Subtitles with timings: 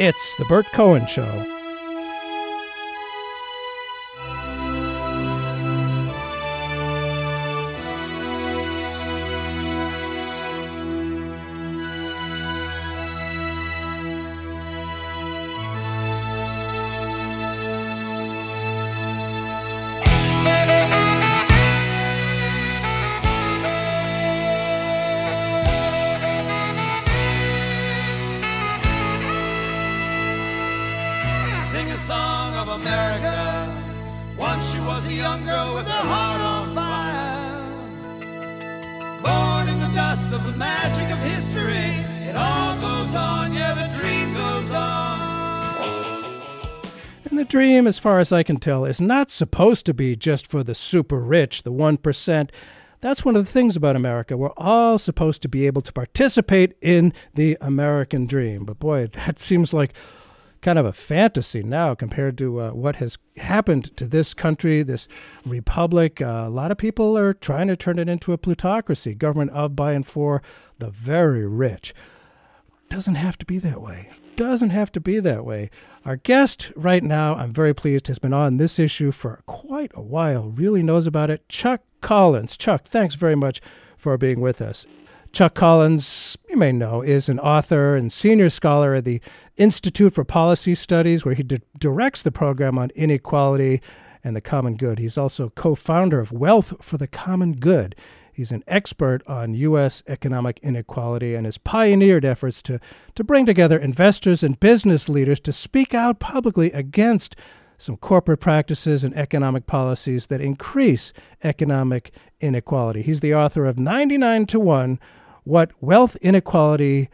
[0.00, 1.57] It's The Burt Cohen Show.
[47.88, 51.18] As far as I can tell, is not supposed to be just for the super
[51.20, 52.50] rich, the 1%.
[53.00, 54.36] That's one of the things about America.
[54.36, 58.64] We're all supposed to be able to participate in the American dream.
[58.64, 59.94] But boy, that seems like
[60.60, 65.08] kind of a fantasy now compared to uh, what has happened to this country, this
[65.44, 66.20] republic.
[66.20, 69.76] Uh, a lot of people are trying to turn it into a plutocracy, government of,
[69.76, 70.42] by, and for
[70.78, 71.94] the very rich.
[72.88, 74.10] Doesn't have to be that way.
[74.38, 75.68] Doesn't have to be that way.
[76.04, 80.00] Our guest right now, I'm very pleased, has been on this issue for quite a
[80.00, 81.48] while, really knows about it.
[81.48, 82.56] Chuck Collins.
[82.56, 83.60] Chuck, thanks very much
[83.96, 84.86] for being with us.
[85.32, 89.20] Chuck Collins, you may know, is an author and senior scholar at the
[89.56, 93.82] Institute for Policy Studies, where he di- directs the program on inequality
[94.22, 95.00] and the common good.
[95.00, 97.96] He's also co founder of Wealth for the Common Good.
[98.38, 100.04] He's an expert on U.S.
[100.06, 102.78] economic inequality and has pioneered efforts to,
[103.16, 107.34] to bring together investors and business leaders to speak out publicly against
[107.78, 113.02] some corporate practices and economic policies that increase economic inequality.
[113.02, 115.00] He's the author of 99 to 1
[115.42, 117.08] What Wealth Inequality,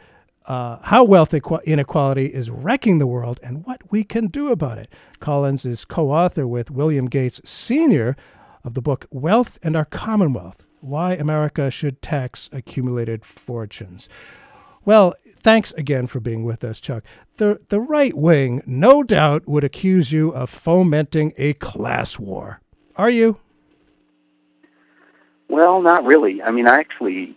[0.45, 4.91] uh, How Wealth Inequality is Wrecking the World, and What We Can Do About It.
[5.21, 8.15] Collins is co author with William Gates Sr.
[8.63, 14.09] of the book Wealth and Our Commonwealth Why America Should Tax Accumulated Fortunes.
[14.85, 17.05] Well, thanks again for being with us, Chuck.
[17.39, 22.61] The, the right wing, no doubt, would accuse you of fomenting a class war.
[22.97, 23.39] Are you?
[25.49, 26.43] Well, not really.
[26.43, 27.35] I mean, I actually,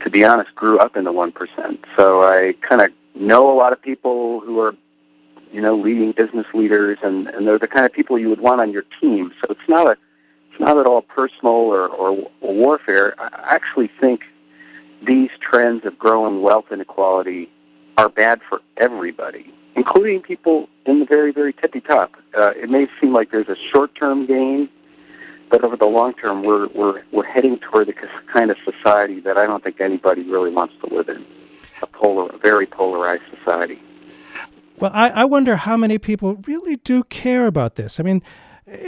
[0.00, 1.32] to be honest, grew up in the 1%.
[1.98, 4.74] So I kind of know a lot of people who are,
[5.52, 8.60] you know, leading business leaders, and, and they're the kind of people you would want
[8.60, 9.32] on your team.
[9.40, 9.96] So it's not a,
[10.56, 13.14] it's not at all personal or, or, warfare.
[13.18, 14.22] I actually think
[15.06, 17.50] these trends of growing wealth inequality
[17.98, 22.12] are bad for everybody, including people in the very, very tippy top.
[22.34, 24.70] Uh, it may seem like there's a short-term gain,
[25.50, 27.94] but over the long term, we're we're we're heading toward the
[28.32, 31.24] kind of society that I don't think anybody really wants to live in.
[31.82, 33.78] A polar, a very polarized society.
[34.78, 38.00] Well, I, I wonder how many people really do care about this.
[38.00, 38.22] I mean,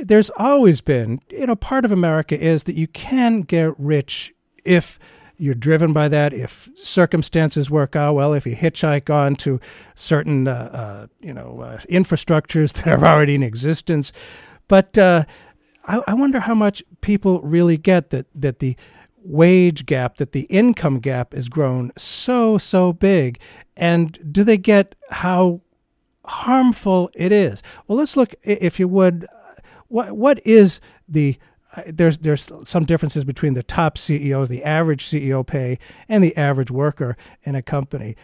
[0.03, 4.34] there's always been, you know, part of America is that you can get rich
[4.65, 4.99] if
[5.37, 6.33] you're driven by that.
[6.33, 9.61] If circumstances work out well, if you hitchhike on to
[9.94, 14.12] certain, uh, uh, you know, uh, infrastructures that are already in existence.
[14.66, 15.25] But uh,
[15.84, 18.77] I, I wonder how much people really get that that the
[19.25, 23.39] wage gap, that the income gap has grown so so big,
[23.77, 25.60] and do they get how
[26.25, 27.62] harmful it is?
[27.87, 29.27] Well, let's look, if you would,
[29.88, 31.38] what what is the
[31.87, 35.78] there's there's some differences between the top CEOs, the average CEO pay,
[36.09, 38.16] and the average worker in a company.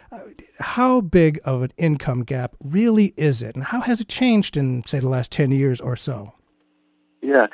[0.59, 4.83] How big of an income gap really is it, and how has it changed in
[4.85, 6.33] say the last ten years or so?
[7.21, 7.47] Yeah,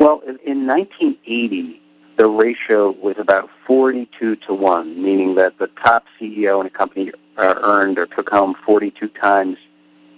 [0.00, 1.80] well, in 1980,
[2.16, 7.12] the ratio was about 42 to one, meaning that the top CEO in a company
[7.36, 9.58] uh, earned or took home 42 times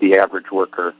[0.01, 0.95] the average worker.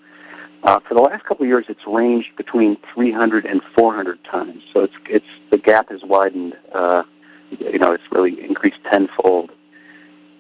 [0.65, 4.63] Uh, for the last couple of years, it's ranged between 300 and 400 times.
[4.73, 6.55] So it's it's the gap has widened.
[6.73, 7.03] Uh,
[7.51, 9.51] you know, it's really increased tenfold.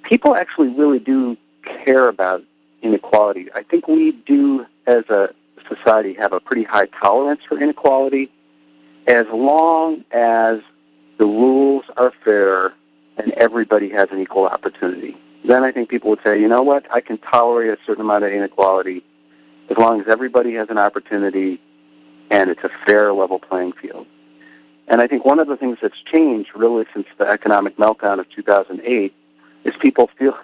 [0.08, 1.36] People actually really do
[1.84, 2.42] care about
[2.82, 3.48] inequality.
[3.54, 5.28] I think we do, as a
[5.68, 8.30] society, have a pretty high tolerance for inequality,
[9.08, 10.60] as long as
[11.18, 12.72] the rules are fair
[13.18, 15.16] and everybody has an equal opportunity.
[15.46, 18.24] Then I think people would say, you know what, I can tolerate a certain amount
[18.24, 19.04] of inequality
[19.70, 21.60] as long as everybody has an opportunity
[22.30, 24.06] and it's a fair level playing field.
[24.88, 28.26] And I think one of the things that's changed really since the economic meltdown of
[28.34, 29.14] 2008
[29.64, 30.34] is people feel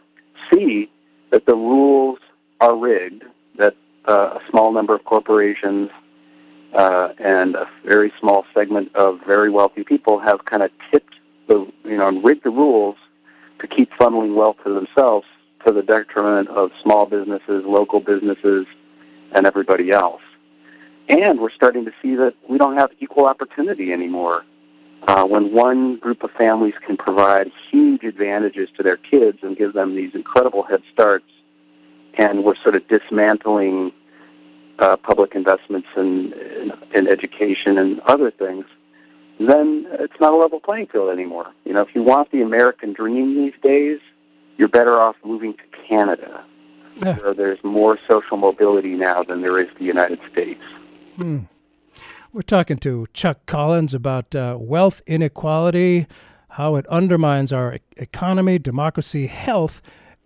[0.52, 0.90] see
[1.30, 2.18] that the rules
[2.60, 3.24] are rigged,
[3.56, 3.74] that
[4.08, 5.90] uh, a small number of corporations
[6.74, 11.14] uh, and a very small segment of very wealthy people have kind of tipped
[11.48, 12.96] the, you know, and rigged the rules
[13.58, 15.26] to keep funneling wealth to themselves
[15.66, 18.66] to the detriment of small businesses, local businesses,
[19.34, 20.22] and everybody else.
[21.08, 24.44] And we're starting to see that we don't have equal opportunity anymore.
[25.06, 29.72] Uh, when one group of families can provide huge advantages to their kids and give
[29.72, 31.24] them these incredible head starts,
[32.18, 33.92] and we're sort of dismantling
[34.80, 38.64] uh, public investments in, in, in education and other things,
[39.38, 41.46] then it's not a level playing field anymore.
[41.64, 44.00] You know, if you want the American dream these days,
[44.56, 46.44] you're better off moving to Canada,
[47.00, 47.16] Yeah.
[47.18, 50.62] where there's more social mobility now than there is the United States.
[51.16, 51.40] Hmm.
[52.32, 56.06] We're talking to Chuck Collins about uh, wealth inequality,
[56.50, 59.80] how it undermines our economy, democracy, health,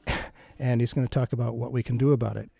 [0.58, 2.50] and he's going to talk about what we can do about it.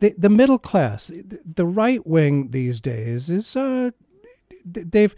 [0.00, 3.90] The, the middle class, the, the right wing these days is uh,
[4.64, 5.14] they've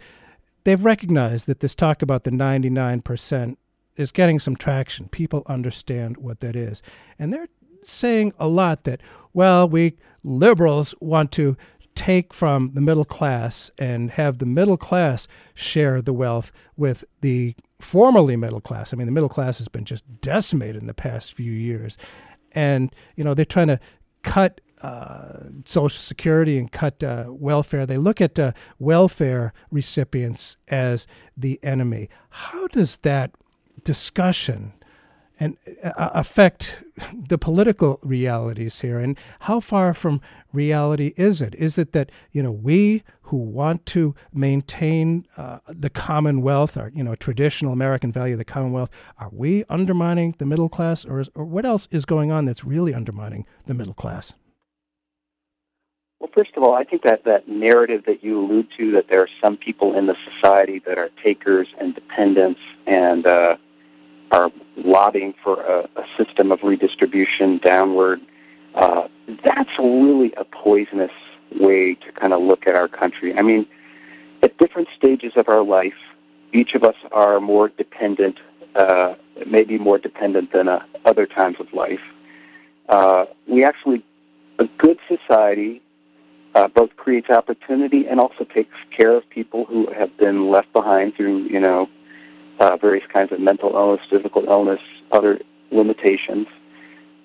[0.63, 3.57] they've recognized that this talk about the 99%
[3.95, 5.07] is getting some traction.
[5.09, 6.81] People understand what that is.
[7.17, 7.47] And they're
[7.83, 9.01] saying a lot that,
[9.33, 11.55] well, we liberals want to
[11.95, 17.55] take from the middle class and have the middle class share the wealth with the
[17.79, 18.93] formerly middle class.
[18.93, 21.97] I mean, the middle class has been just decimated in the past few years.
[22.51, 23.79] And, you know, they're trying to
[24.21, 27.85] cut uh, Social Security and cut uh, welfare.
[27.85, 32.09] They look at uh, welfare recipients as the enemy.
[32.29, 33.31] How does that
[33.83, 34.73] discussion
[35.39, 36.83] and uh, affect
[37.27, 38.99] the political realities here?
[38.99, 40.21] And how far from
[40.53, 41.55] reality is it?
[41.55, 47.03] Is it that you know we who want to maintain uh, the Commonwealth, or you
[47.03, 48.89] know traditional American value, of the Commonwealth,
[49.19, 52.63] are we undermining the middle class, or is, or what else is going on that's
[52.63, 54.33] really undermining the middle class?
[56.19, 59.21] Well, first of all, I think that that narrative that you allude to, that there
[59.21, 63.57] are some people in the society that are takers and dependents and uh,
[64.37, 64.51] are
[64.95, 68.19] lobbying for a, a system of redistribution downward,
[68.75, 69.07] uh,
[69.43, 71.17] that's really a poisonous
[71.59, 73.29] way to kind of look at our country.
[73.37, 73.65] I mean,
[74.43, 75.99] at different stages of our life,
[76.53, 78.37] each of us are more dependent,
[78.75, 79.15] uh,
[79.47, 82.05] maybe more dependent than uh, other times of life.
[82.89, 84.03] Uh, we actually,
[84.59, 85.81] a good society
[86.55, 91.15] uh, both creates opportunity and also takes care of people who have been left behind
[91.15, 91.89] through, you know,
[92.59, 94.79] uh, various kinds of mental illness, physical illness,
[95.11, 95.39] other
[95.71, 96.47] limitations.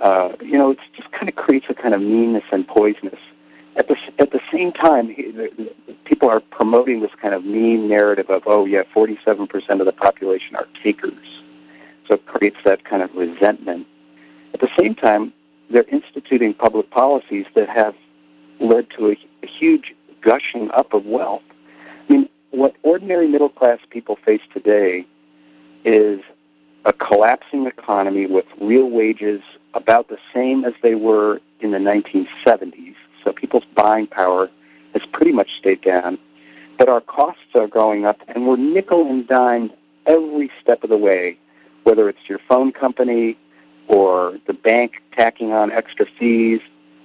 [0.00, 3.20] Uh, you know, it just kind of creates a kind of meanness and poisonous.
[3.76, 5.14] At the at the same time,
[6.05, 10.56] people are promoting this kind of mean narrative of, oh yeah, 47% of the population
[10.56, 11.26] are takers.
[12.06, 13.87] So it creates that kind of resentment.
[14.52, 15.32] At the same time,
[15.70, 17.94] they're instituting public policies that have
[18.61, 19.12] led to a,
[19.43, 21.43] a huge gushing up of wealth.
[22.08, 25.06] I mean, what ordinary middle class people face today
[25.84, 26.20] is
[26.84, 29.40] a collapsing economy with real wages
[29.75, 32.94] about the same as they were in the 1970s.
[33.25, 34.50] So people's buying power
[34.93, 36.19] has pretty much stayed down.
[36.79, 39.70] But our costs are going up, and we're nickel and dime
[40.06, 41.38] every step of the way,
[41.84, 43.38] whether it's your phone company
[43.88, 46.61] or the bank tacking on extra fees.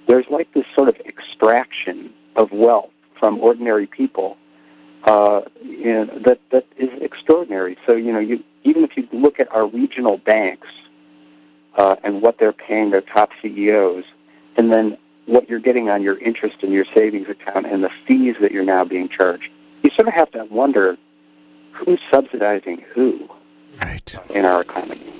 [0.08, 4.36] There's like this sort of extraction of wealth from ordinary people
[5.04, 7.76] uh, you know, that that is extraordinary.
[7.86, 10.68] So you know, you even if you look at our regional banks
[11.76, 14.04] uh, and what they're paying their top CEOs,
[14.56, 18.36] and then what you're getting on your interest in your savings account and the fees
[18.40, 19.48] that you're now being charged,
[19.82, 20.96] you sort of have to wonder
[21.72, 23.28] who's subsidizing who
[23.80, 24.16] Right.
[24.30, 25.12] in our economy.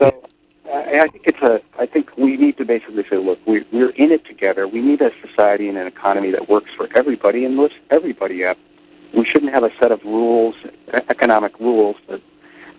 [0.00, 0.24] So
[0.66, 1.60] I, I think it's a.
[1.78, 4.66] I think we need to basically say, look, we, we're in it together.
[4.66, 8.58] We need a society and an economy that works for everybody and lifts everybody up.
[9.16, 10.54] We shouldn't have a set of rules,
[11.10, 12.20] economic rules that,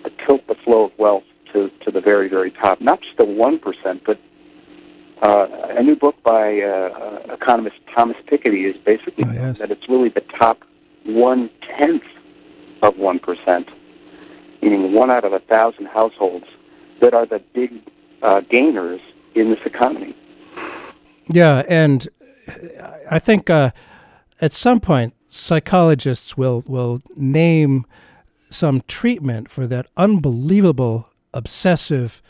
[0.03, 1.23] that tilt the flow of wealth
[1.53, 2.81] to, to the very, very top.
[2.81, 4.19] Not just the one percent, but
[5.21, 5.47] uh,
[5.79, 9.59] a new book by uh, uh, economist Thomas Piketty is basically Oh, yes.
[9.59, 10.59] that it's really the top
[11.05, 12.03] one tenth
[12.83, 13.69] of one percent,
[14.61, 16.45] meaning one out of a thousand households
[17.01, 17.71] that are the big
[18.21, 18.99] uh, gainers
[19.35, 20.15] in this economy.
[21.27, 22.07] Yeah, and
[23.09, 23.71] I think uh,
[24.41, 27.85] at some point psychologists will will name
[28.49, 32.21] some treatment for that unbelievable obsessive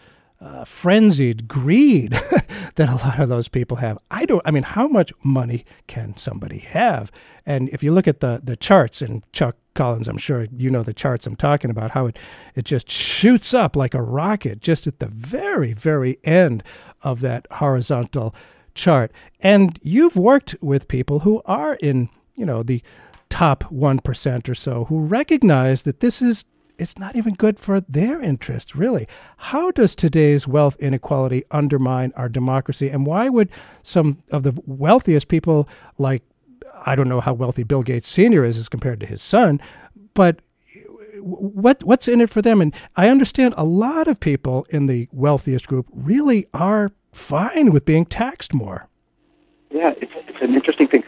[0.42, 2.12] uh, frenzied greed
[2.76, 3.98] that a lot of those people have.
[4.12, 4.42] I don't.
[4.46, 7.12] I mean, how much money can somebody have?
[7.46, 10.84] And if you look at the the charts, and Chuck Collins, I'm sure you know
[10.84, 11.92] the charts I'm talking about.
[11.92, 12.18] How it
[12.56, 16.64] it just shoots up like a rocket just at the very very end
[17.02, 18.36] of that horizontal
[18.74, 19.12] chart.
[19.40, 22.82] And you've worked with people who are in you know the
[23.30, 26.46] top one percent or so who recognize that this is
[26.78, 29.08] it's not even good for their interest, really.
[29.38, 32.90] How does today's wealth inequality undermine our democracy?
[32.90, 33.50] And why would
[33.84, 36.24] some of the wealthiest people, like,
[36.86, 38.44] I don't know how wealthy Bill Gates Sr.
[38.44, 39.62] is as compared to his son,
[40.14, 40.42] but
[41.22, 42.62] what what's in it for them?
[42.62, 47.86] And I understand a lot of people in the wealthiest group really are fine with
[47.86, 48.88] being taxed more.
[49.72, 51.04] Yeah, it's, it's an interesting thing.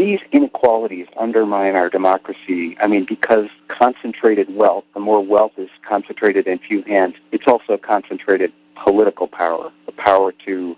[0.00, 2.74] These inequalities undermine our democracy.
[2.80, 7.76] I mean, because concentrated wealth, the more wealth is concentrated in few hands, it's also
[7.76, 8.50] concentrated
[8.82, 10.74] political power, the power to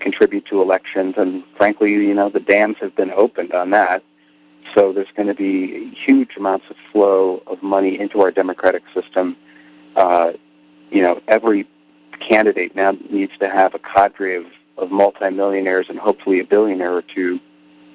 [0.00, 1.14] contribute to elections.
[1.16, 4.02] And frankly, you know, the dams have been opened on that.
[4.74, 9.36] So there's going to be huge amounts of flow of money into our democratic system.
[9.94, 10.32] Uh,
[10.90, 11.64] you know, every
[12.28, 14.46] candidate now needs to have a cadre of,
[14.78, 17.38] of multimillionaires and hopefully a billionaire or two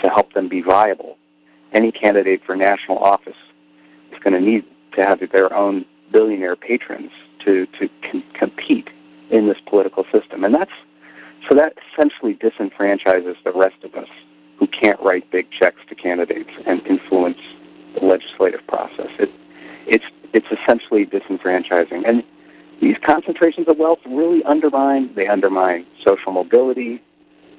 [0.03, 1.17] to help them be viable.
[1.71, 3.37] Any candidate for national office
[4.11, 4.63] is going to need
[4.95, 7.11] to have their own billionaire patrons
[7.45, 8.89] to, to com- compete
[9.31, 10.43] in this political system.
[10.43, 10.71] And that's
[11.49, 14.07] so that essentially disenfranchises the rest of us
[14.57, 17.39] who can't write big checks to candidates and influence
[17.95, 19.09] the legislative process.
[19.19, 19.29] It,
[19.85, 22.23] it's it's essentially disenfranchising, and
[22.81, 25.13] these concentrations of wealth really undermine.
[25.15, 27.01] They undermine social mobility.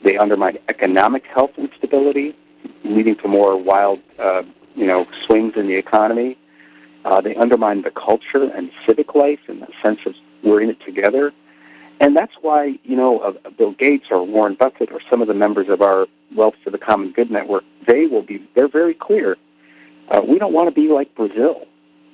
[0.04, 2.36] They undermine economic health and stability,
[2.84, 4.42] leading to more wild, uh,
[4.74, 6.36] you know, swings in the economy.
[7.04, 10.78] Uh, they undermine the culture and civic life and the sense of we're in it
[10.84, 11.32] together.
[12.00, 15.34] And that's why, you know, uh, Bill Gates or Warren Buffett or some of the
[15.34, 16.06] members of our
[16.36, 19.36] Wealth for the Common Good Network, they will be, they're very clear.
[20.10, 21.66] Uh, we don't want to be like Brazil.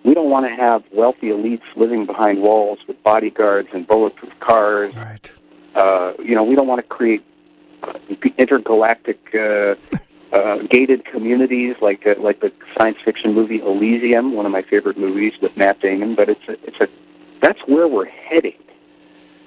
[0.05, 4.95] We don't want to have wealthy elites living behind walls with bodyguards and bulletproof cars.
[4.95, 5.31] Right.
[5.75, 7.25] Uh, you know, we don't want to create
[8.39, 9.75] intergalactic uh,
[10.33, 14.99] uh, gated communities like uh, like the science fiction movie Elysium, one of my favorite
[14.99, 16.15] movies with Matt Damon.
[16.15, 16.89] But it's a, it's a
[17.43, 18.59] that's where we're heading.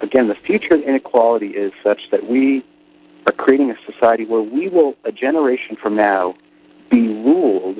[0.01, 2.65] Again, the future of inequality is such that we
[3.27, 6.35] are creating a society where we will, a generation from now,
[6.89, 7.79] be ruled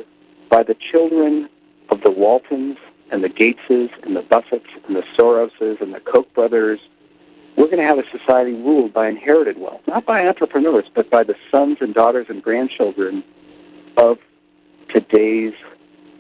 [0.50, 1.50] by the children
[1.90, 2.78] of the Waltons
[3.12, 6.80] and the Gateses and the Buffetts and the Soroses and the Koch brothers.
[7.58, 11.24] We're going to have a society ruled by inherited wealth, not by entrepreneurs, but by
[11.24, 13.24] the sons and daughters and grandchildren
[13.98, 14.18] of
[14.94, 15.54] today's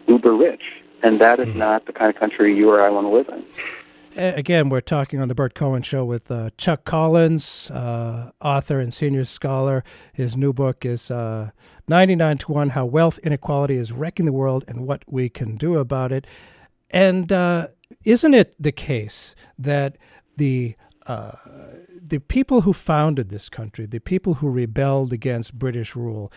[0.07, 0.61] uber rich.
[1.01, 3.45] And that is not the kind of country you or I want to live in.
[4.15, 8.93] Again, we're talking on the Burt Cohen Show with uh, Chuck Collins, uh, author and
[8.93, 9.83] senior scholar.
[10.13, 11.49] His new book is uh,
[11.87, 15.79] 99 to 1 How Wealth Inequality is Wrecking the World and What We Can Do
[15.79, 16.27] About It.
[16.91, 17.69] And uh,
[18.05, 19.97] isn't it the case that
[20.37, 20.75] the
[21.07, 21.33] uh,
[22.01, 26.31] the people who founded this country, the people who rebelled against British rule,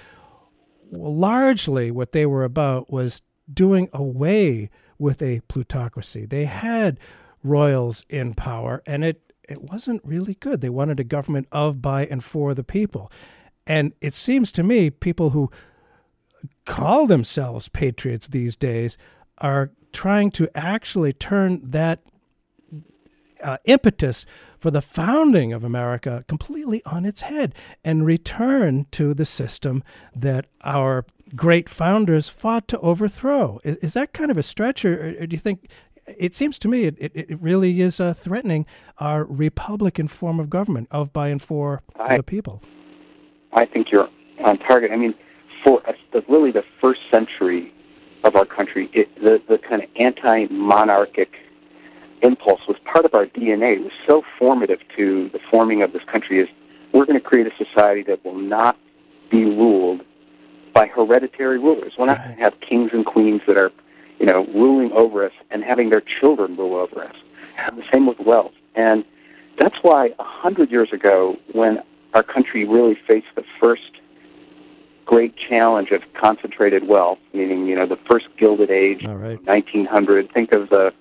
[0.90, 6.26] largely what they were about was doing away with a plutocracy.
[6.26, 6.99] They had
[7.42, 10.61] royals in power, and it it wasn't really good.
[10.61, 13.12] They wanted a government of, by, and for the people.
[13.64, 15.50] And it seems to me people who
[16.64, 18.99] call themselves patriots these days
[19.38, 22.00] are trying to actually turn that
[23.42, 24.26] uh, impetus
[24.66, 27.54] for the founding of America completely on its head
[27.85, 29.80] and return to the system
[30.12, 31.04] that our
[31.37, 33.61] great founders fought to overthrow.
[33.62, 35.68] Is, is that kind of a stretch, or, or, do you think
[36.18, 38.66] it seems to me it, it, it really is uh, threatening
[38.99, 42.61] our republican form of government of by and for I, the people.
[43.52, 44.08] I think you're
[44.44, 44.90] on target.
[44.90, 45.14] I mean,
[45.64, 45.80] for
[46.12, 47.73] the, really the first century
[48.25, 51.30] of our country, it, the the kind of anti-monarchic
[52.23, 53.76] impulse was part of our DNA.
[53.76, 56.40] It was so formative to the forming of this country.
[56.40, 56.49] Is
[56.92, 58.76] we're going to create a society that will not
[59.30, 60.02] be ruled
[60.73, 61.94] by hereditary rulers.
[61.99, 63.73] We're not going to have kings and queens that are
[64.18, 67.16] you know, ruling over us and having their children rule over us.
[67.58, 68.52] And the same with wealth.
[68.75, 69.04] And
[69.58, 71.82] that's why a hundred years ago, when
[72.14, 73.92] our country really faced the first
[75.04, 79.42] great challenge of concentrated wealth, meaning, you know, the first Gilded Age, right.
[79.46, 80.92] 1900, think of the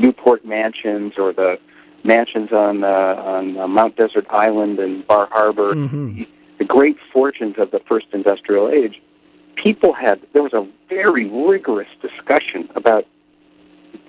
[0.00, 1.58] Newport mansions or the
[2.04, 6.22] mansions on, uh, on uh, Mount Desert Island and Bar Harbor, mm-hmm.
[6.58, 9.00] the great fortunes of the first industrial age
[9.62, 13.06] people had, there was a very rigorous discussion about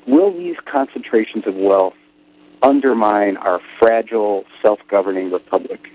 [0.07, 1.93] will these concentrations of wealth
[2.61, 5.89] undermine our fragile, self governing republic?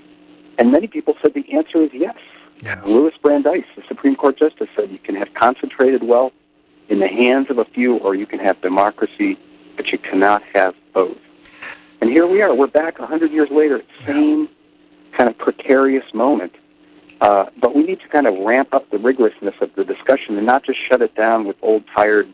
[0.59, 2.17] And many people said the answer is yes.
[2.63, 2.81] Yeah.
[2.87, 6.33] Louis Brandeis, the Supreme Court justice, said you can have concentrated wealth
[6.89, 9.39] in the hands of a few, or you can have democracy,
[9.77, 11.19] but you cannot have both.
[12.01, 12.55] And here we are.
[12.55, 14.49] We're back a hundred years later, same
[15.17, 16.53] kind of precarious moment
[17.21, 20.47] uh, but we need to kind of ramp up the rigorousness of the discussion and
[20.47, 22.33] not just shut it down with old, tired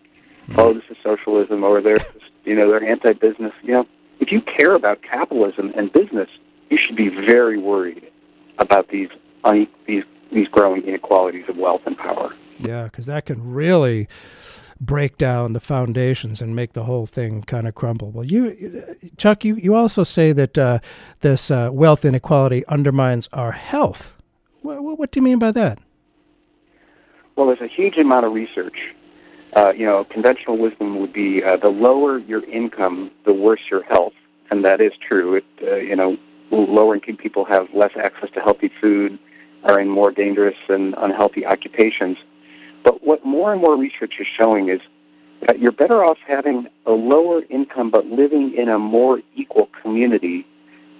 [0.56, 2.04] oh, this is socialism, or they're
[2.44, 3.52] you know they're anti-business.
[3.62, 3.86] You know,
[4.20, 6.28] if you care about capitalism and business,
[6.70, 8.10] you should be very worried
[8.58, 9.08] about these
[9.86, 12.34] these these growing inequalities of wealth and power.
[12.58, 14.08] Yeah, because that can really
[14.82, 18.10] break down the foundations and make the whole thing kind of crumble.
[18.10, 18.84] Well, you,
[19.16, 20.80] Chuck, you, you also say that uh,
[21.20, 24.16] this uh, wealth inequality undermines our health.
[24.62, 25.78] What, what, do you mean by that?
[27.36, 28.76] Well, there's a huge amount of research.
[29.54, 33.84] Uh, you know, conventional wisdom would be uh, the lower your income, the worse your
[33.84, 34.14] health,
[34.50, 35.36] and that is true.
[35.36, 36.16] It, uh, you know,
[36.50, 39.18] lower income people have less access to healthy food,
[39.64, 42.16] are in more dangerous and unhealthy occupations.
[42.82, 44.80] But what more and more research is showing is
[45.46, 50.46] that you're better off having a lower income but living in a more equal community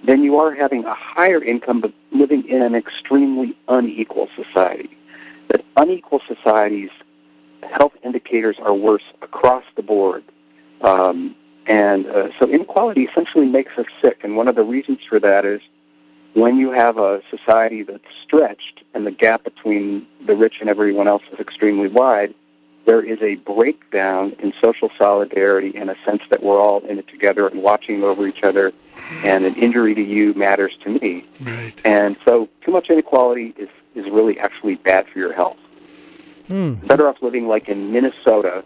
[0.04, 4.90] than you are having a higher income but living in an extremely unequal society.
[5.48, 6.90] That unequal societies,
[7.62, 10.24] health indicators are worse across the board.
[10.82, 11.36] Um,
[11.66, 14.20] and uh, so inequality essentially makes us sick.
[14.24, 15.60] And one of the reasons for that is
[16.34, 21.08] when you have a society that's stretched and the gap between the rich and everyone
[21.08, 22.34] else is extremely wide,
[22.86, 27.08] there is a breakdown in social solidarity and a sense that we're all in it
[27.08, 28.72] together and watching over each other,
[29.24, 31.24] and an injury to you matters to me.
[31.40, 31.78] Right.
[31.84, 35.58] And so, too much inequality is, is really actually bad for your health.
[36.48, 36.74] Hmm.
[36.86, 38.64] Better off living like in Minnesota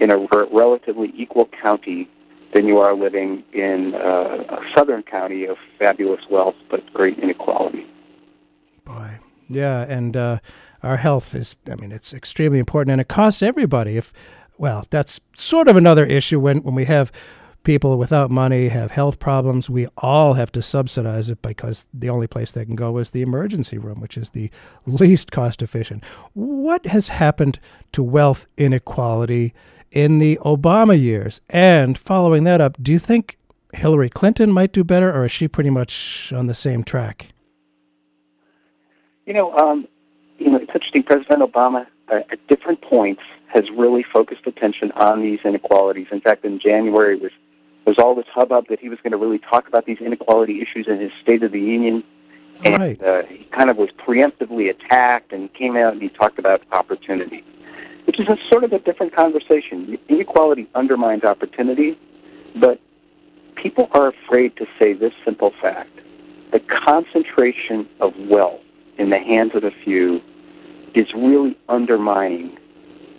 [0.00, 2.08] in a relatively equal county
[2.54, 7.86] than you are living in uh, a southern county of fabulous wealth but great inequality.
[8.84, 10.38] Boy, yeah, and uh,
[10.82, 13.96] our health is, I mean, it's extremely important and it costs everybody.
[13.96, 14.12] If,
[14.56, 17.12] well, that's sort of another issue when, when we have
[17.64, 22.26] people without money have health problems, we all have to subsidize it because the only
[22.26, 24.50] place they can go is the emergency room, which is the
[24.86, 26.02] least cost efficient.
[26.32, 27.58] What has happened
[27.92, 29.52] to wealth inequality
[29.90, 31.40] in the Obama years?
[31.48, 33.38] And following that up, do you think
[33.72, 37.32] Hillary Clinton might do better, or is she pretty much on the same track?
[39.26, 39.86] You know, um,
[40.38, 41.02] you know, it's interesting.
[41.02, 46.06] President Obama, uh, at different points, has really focused attention on these inequalities.
[46.10, 47.32] In fact, in January was
[47.86, 50.86] was all this hubbub that he was going to really talk about these inequality issues
[50.86, 52.04] in his State of the Union.
[52.64, 53.02] And Right.
[53.02, 57.42] uh, he kind of was preemptively attacked and came out and he talked about opportunity,
[58.08, 59.98] which is a sort of a different conversation.
[60.08, 61.98] Inequality undermines opportunity,
[62.56, 62.80] but
[63.54, 65.90] people are afraid to say this simple fact.
[66.50, 68.62] The concentration of wealth
[68.96, 70.22] in the hands of a few
[70.94, 72.56] is really undermining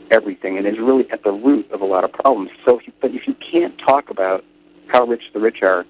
[0.10, 2.49] everything and is really at the root of a lot of problems.
[2.65, 4.43] So, but if you can't talk about
[4.88, 5.86] how rich the rich are,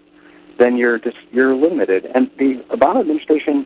[0.59, 2.05] then you're just you're limited.
[2.13, 3.65] And the Obama administration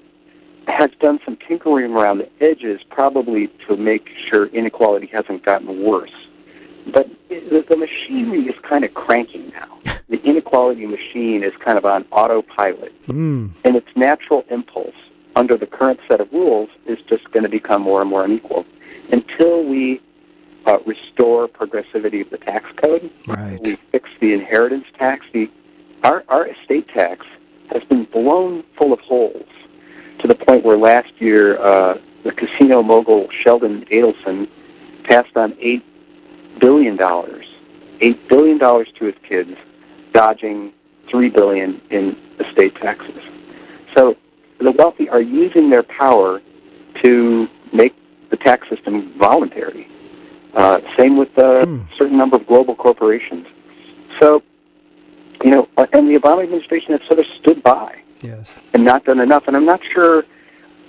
[0.67, 6.11] has done some tinkering around the edges, probably to make sure inequality hasn't gotten worse.
[6.91, 9.79] But the, the machinery is kind of cranking now.
[10.09, 13.47] The inequality machine is kind of on autopilot Hmm.
[13.63, 14.93] and its natural impulse
[15.35, 18.63] under the current set of rules is just going to become more and more unequal
[19.11, 19.99] until we
[20.67, 23.09] uh, restore progressivity of the tax code.
[23.27, 23.59] Right.
[23.61, 25.25] We fix the inheritance tax.
[25.33, 25.49] The
[26.03, 27.25] our our estate tax
[27.71, 29.47] has been blown full of holes
[30.23, 34.49] to the point where last year uh, the casino mogul Sheldon Adelson
[35.03, 35.83] passed on eight
[36.59, 37.45] billion dollars,
[37.99, 39.51] eight billion dollars to his kids,
[40.13, 40.71] dodging
[41.11, 43.21] three billion in estate taxes.
[43.95, 44.15] So
[44.59, 46.41] the wealthy are using their power
[47.03, 47.93] to make
[48.31, 49.87] the tax system voluntary.
[50.55, 51.79] Uh, same with a Hmm.
[51.97, 53.45] certain number of global corporations.
[54.21, 54.41] So,
[55.43, 58.59] you know, uh, and the Obama administration has sort of stood by Yes.
[58.73, 59.43] and not done enough.
[59.47, 60.23] And I'm not sure,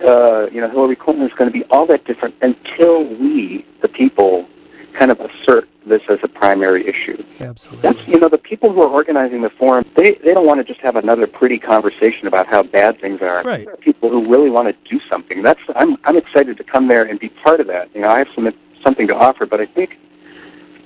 [0.06, 3.88] uh, you know, Hillary Clinton is going to be all that different until we, the
[3.88, 4.48] people,
[4.94, 7.22] kind of assert this as a primary issue.
[7.40, 7.82] Absolutely.
[7.82, 9.84] That's you know the people who are organizing the forum.
[9.96, 13.42] They they don't want to just have another pretty conversation about how bad things are.
[13.42, 13.64] Right.
[13.64, 15.42] There are people who really want to do something.
[15.42, 17.94] That's I'm I'm excited to come there and be part of that.
[17.94, 18.50] You know, I have some
[18.84, 19.98] something to offer, but I think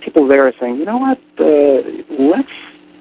[0.01, 1.83] people there are saying, you know what, uh,
[2.19, 2.49] let's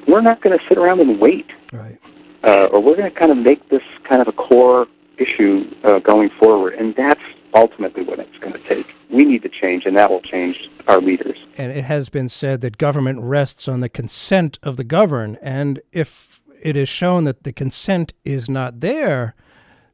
[0.07, 1.99] we're not going to sit around and wait, right.
[2.47, 5.99] Uh, or we're going to kind of make this kind of a core issue uh,
[5.99, 7.21] going forward, and that's
[7.53, 8.87] ultimately what it's going to take.
[9.09, 10.55] We need to change, and that will change
[10.87, 11.37] our leaders.
[11.57, 15.37] And it has been said that government rests on the consent of the governed.
[15.41, 19.35] And if it is shown that the consent is not there,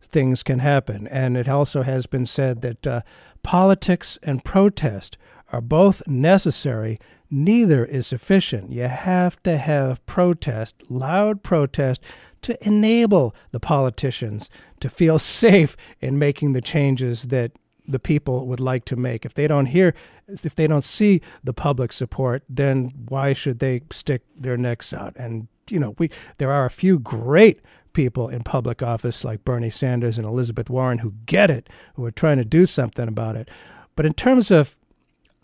[0.02, 1.08] things can happen.
[1.08, 3.02] And it also has been said that uh,
[3.44, 5.18] politics and protest
[5.52, 7.00] are both necessary.
[7.30, 8.72] Neither is sufficient.
[8.72, 12.02] You have to have protest, loud protest,
[12.43, 17.51] to enable the politicians to feel safe in making the changes that
[17.88, 19.25] the people would like to make.
[19.25, 19.93] If they don't hear,
[20.27, 25.15] if they don't see the public support, then why should they stick their necks out?
[25.17, 27.62] And you know, we there are a few great
[27.93, 32.12] people in public office like Bernie Sanders and Elizabeth Warren who get it, who are
[32.12, 33.49] trying to do something about it.
[33.95, 34.77] But in terms of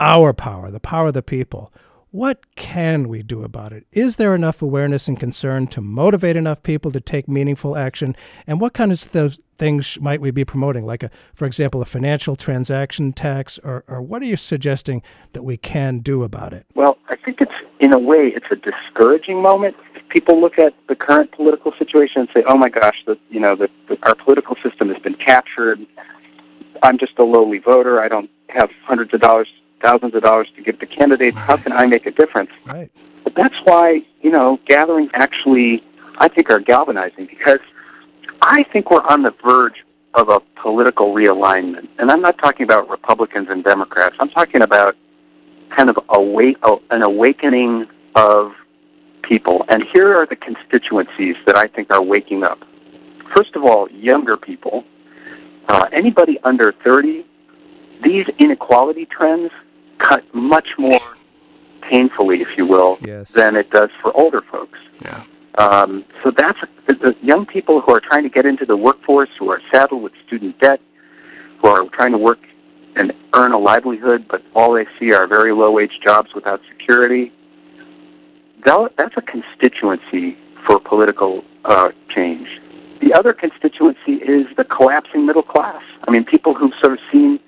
[0.00, 1.72] our power, the power of the people,
[2.10, 3.86] what can we do about it?
[3.92, 8.16] Is there enough awareness and concern to motivate enough people to take meaningful action?
[8.46, 10.84] And what kind of things might we be promoting?
[10.84, 15.02] Like, a, for example, a financial transaction tax, or, or what are you suggesting
[15.34, 16.66] that we can do about it?
[16.74, 19.76] Well, I think it's, in a way, it's a discouraging moment.
[20.08, 23.54] People look at the current political situation and say, "Oh my gosh, the, you know,
[23.54, 25.86] the, the, our political system has been captured.
[26.82, 28.02] I'm just a lowly voter.
[28.02, 29.46] I don't have hundreds of dollars
[29.80, 31.36] thousands of dollars to give to candidates.
[31.36, 32.50] How can I make a difference?
[32.66, 32.90] Right.
[33.24, 35.82] But that's why, you know, gatherings actually,
[36.18, 37.60] I think, are galvanizing because
[38.42, 41.88] I think we're on the verge of a political realignment.
[41.98, 44.16] And I'm not talking about Republicans and Democrats.
[44.18, 44.96] I'm talking about
[45.70, 46.56] kind of awake,
[46.90, 48.52] an awakening of
[49.22, 49.64] people.
[49.68, 52.58] And here are the constituencies that I think are waking up.
[53.34, 54.84] First of all, younger people.
[55.68, 57.24] Uh, anybody under 30,
[58.02, 59.52] these inequality trends
[60.08, 61.00] cut much more
[61.82, 63.32] painfully, if you will, yes.
[63.32, 64.78] than it does for older folks.
[65.02, 65.24] Yeah.
[65.58, 69.50] Um, so that's the young people who are trying to get into the workforce, who
[69.50, 70.80] are saddled with student debt,
[71.60, 72.38] who are trying to work
[72.96, 77.32] and earn a livelihood, but all they see are very low-wage jobs without security.
[78.64, 80.36] That, that's a constituency
[80.66, 82.48] for political uh, change.
[83.00, 85.82] The other constituency is the collapsing middle class.
[86.06, 87.40] I mean, people who've sort of seen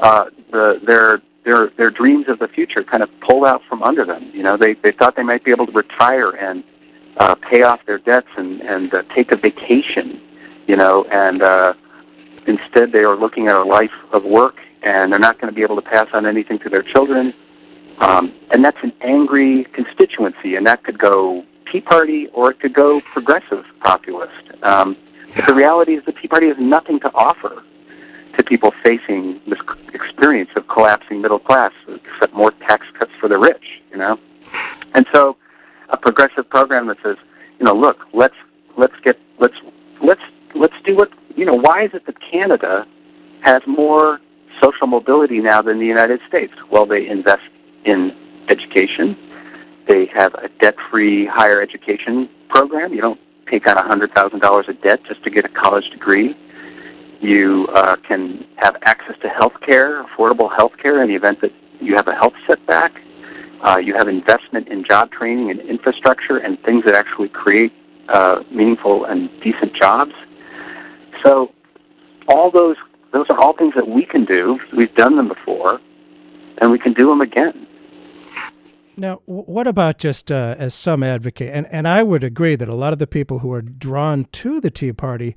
[0.00, 4.04] uh, the, their their their dreams of the future kind of pulled out from under
[4.04, 4.30] them.
[4.34, 6.62] You know, they they thought they might be able to retire and
[7.16, 10.20] uh, pay off their debts and and uh, take a vacation.
[10.66, 11.72] You know, and uh,
[12.46, 15.62] instead they are looking at a life of work, and they're not going to be
[15.62, 17.32] able to pass on anything to their children.
[18.00, 22.74] Um, and that's an angry constituency, and that could go Tea Party or it could
[22.74, 24.44] go progressive populist.
[24.62, 24.96] Um,
[25.34, 27.62] but the reality is the Tea Party has nothing to offer
[28.38, 29.58] to people facing this
[29.92, 34.18] experience of collapsing middle class, except more tax cuts for the rich, you know.
[34.94, 35.36] And so,
[35.90, 37.16] a progressive program that says,
[37.58, 38.36] you know, look, let's
[38.76, 39.56] let's get let's
[40.02, 40.22] let's
[40.54, 41.54] let's do what you know.
[41.54, 42.86] Why is it that Canada
[43.40, 44.20] has more
[44.62, 46.54] social mobility now than the United States?
[46.70, 47.48] Well, they invest
[47.84, 48.16] in
[48.48, 49.16] education.
[49.88, 52.92] They have a debt-free higher education program.
[52.92, 53.20] You don't
[53.50, 56.36] take on a hundred thousand dollars of debt just to get a college degree
[57.20, 61.52] you uh, can have access to health care, affordable health care in the event that
[61.80, 63.00] you have a health setback.
[63.62, 67.72] Uh, you have investment in job training and infrastructure and things that actually create
[68.08, 70.12] uh, meaningful and decent jobs.
[71.24, 71.52] So
[72.28, 72.76] all those
[73.12, 74.60] those are all things that we can do.
[74.76, 75.80] We've done them before,
[76.58, 77.66] and we can do them again.
[78.98, 82.74] Now, what about just uh, as some advocate, and, and I would agree that a
[82.74, 85.36] lot of the people who are drawn to the Tea Party,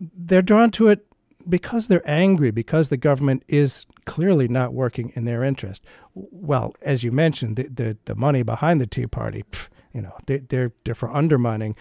[0.00, 1.06] they're drawn to it
[1.48, 5.82] because they're angry, because the government is clearly not working in their interest.
[6.14, 10.16] Well, as you mentioned, the the, the money behind the Tea Party, pff, you know,
[10.26, 11.76] they, they're they're for undermining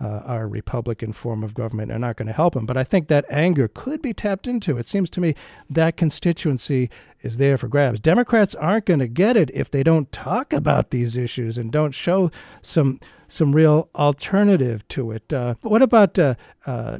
[0.00, 1.88] uh, our Republican form of government.
[1.88, 2.66] They're not going to help them.
[2.66, 4.76] But I think that anger could be tapped into.
[4.76, 5.34] It seems to me
[5.70, 6.90] that constituency
[7.22, 8.00] is there for grabs.
[8.00, 11.92] Democrats aren't going to get it if they don't talk about these issues and don't
[11.92, 12.30] show
[12.62, 15.32] some some real alternative to it.
[15.32, 16.34] Uh, what about uh,
[16.66, 16.98] uh,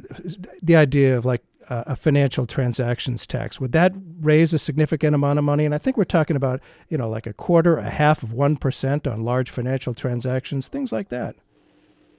[0.61, 3.59] the idea of like uh, a financial transactions tax.
[3.59, 5.65] Would that raise a significant amount of money?
[5.65, 9.11] And I think we're talking about, you know, like a quarter, a half of 1%
[9.11, 11.35] on large financial transactions, things like that.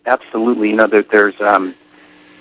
[0.07, 0.71] Absolutely.
[0.71, 1.75] You know, there, there's, um,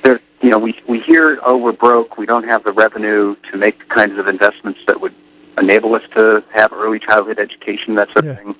[0.03, 3.57] there, you know, we, we hear, oh, we're broke, we don't have the revenue to
[3.57, 5.15] make the kinds of investments that would
[5.57, 8.31] enable us to have early childhood education, that sort yeah.
[8.31, 8.55] of thing.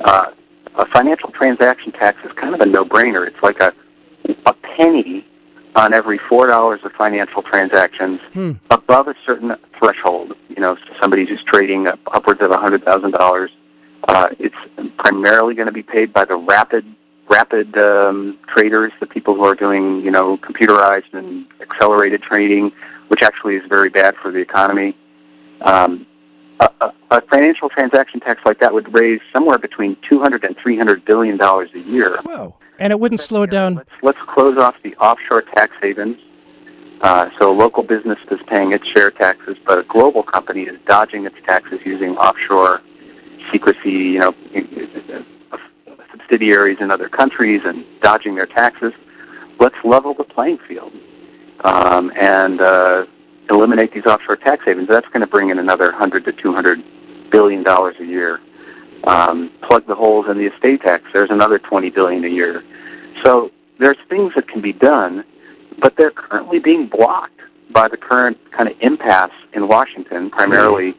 [0.00, 0.30] Uh,
[0.76, 3.26] a financial transaction tax is kind of a no-brainer.
[3.26, 3.72] It's like a,
[4.46, 5.26] a penny
[5.78, 8.52] on every four dollars of financial transactions hmm.
[8.70, 10.34] above a certain threshold.
[10.48, 13.50] You know, somebody who's trading up, upwards of a hundred thousand dollars.
[14.06, 14.56] Uh, it's
[14.96, 16.84] primarily going to be paid by the rapid
[17.28, 22.72] rapid um, traders, the people who are doing you know computerized and accelerated trading,
[23.08, 24.96] which actually is very bad for the economy.
[25.60, 26.06] Um,
[26.60, 31.36] a, a, financial transaction tax like that would raise somewhere between 200 and 300 billion
[31.36, 32.18] dollars a year.
[32.24, 32.56] Whoa.
[32.78, 33.76] And it wouldn't slow it down.
[33.76, 36.16] Let's, let's close off the offshore tax havens.
[37.00, 40.78] Uh, so a local business is paying its share taxes, but a global company is
[40.86, 42.82] dodging its taxes using offshore
[43.52, 44.34] secrecy, you know,
[46.10, 48.92] subsidiaries in other countries and dodging their taxes.
[49.60, 50.92] Let's level the playing field.
[51.64, 53.06] Um, and uh,
[53.50, 57.62] eliminate these offshore tax havens, that's going to bring in another 100 to 200 billion
[57.62, 58.40] dollars a year.
[59.04, 62.64] Um, plug the holes in the estate tax, there's another 20 billion a year.
[63.24, 65.24] So there's things that can be done,
[65.78, 70.94] but they're currently being blocked by the current kind of impasse in Washington, primarily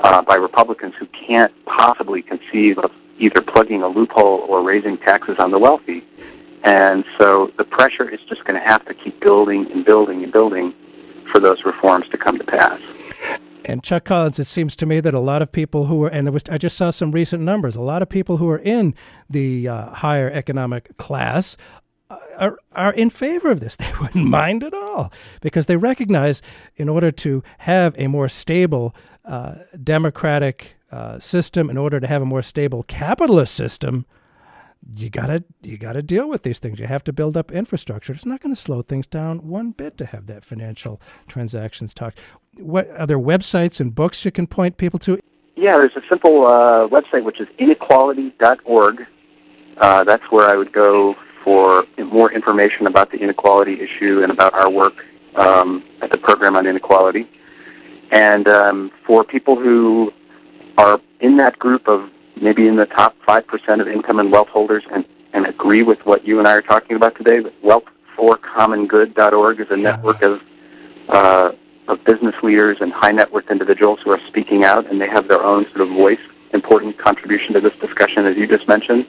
[0.00, 5.36] uh, by Republicans who can't possibly conceive of either plugging a loophole or raising taxes
[5.38, 6.04] on the wealthy.
[6.64, 10.32] And so the pressure is just going to have to keep building and building and
[10.32, 10.74] building
[11.32, 12.80] for those reforms to come to pass.
[13.64, 16.26] And Chuck Collins, it seems to me that a lot of people who are, and
[16.26, 18.94] there was, I just saw some recent numbers, a lot of people who are in
[19.30, 21.56] the uh, higher economic class
[22.10, 23.76] uh, are, are in favor of this.
[23.82, 26.42] They wouldn't mind at all because they recognize
[26.76, 32.22] in order to have a more stable uh, democratic uh, system, in order to have
[32.22, 34.06] a more stable capitalist system,
[34.94, 36.78] you gotta you gotta deal with these things.
[36.78, 38.12] You have to build up infrastructure.
[38.12, 42.14] It's not going to slow things down one bit to have that financial transactions talk.
[42.58, 45.18] What other websites and books you can point people to?
[45.56, 49.06] Yeah, there's a simple uh, website which is inequality.org.
[49.78, 51.14] Uh, that's where I would go
[51.44, 55.04] for more information about the inequality issue and about our work
[55.36, 57.28] um, at the program on inequality.
[58.10, 60.12] And um, for people who
[60.78, 64.84] are in that group of maybe in the top 5% of income and wealth holders
[64.92, 69.76] and, and agree with what you and I are talking about today, wealthforcommongood.org is a
[69.76, 70.40] network of,
[71.08, 71.52] uh,
[71.88, 75.28] of business leaders and high net worth individuals who are speaking out, and they have
[75.28, 76.20] their own sort of voice,
[76.52, 79.06] important contribution to this discussion, as you just mentioned.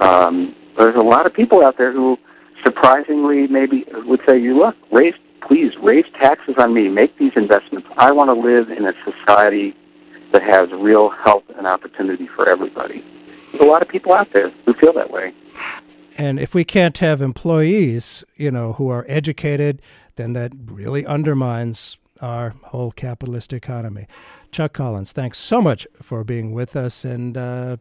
[0.00, 2.18] Um, there's a lot of people out there who
[2.64, 7.88] surprisingly maybe would say, you look, raise, please raise taxes on me, make these investments.
[7.96, 9.76] I want to live in a society
[10.32, 13.04] that has real help and opportunity for everybody.
[13.52, 15.34] There's a lot of people out there who feel that way.
[16.16, 19.80] And if we can't have employees, you know, who are educated,
[20.16, 24.06] then that really undermines our whole capitalist economy.
[24.52, 27.78] Chuck Collins, thanks so much for being with us and uh,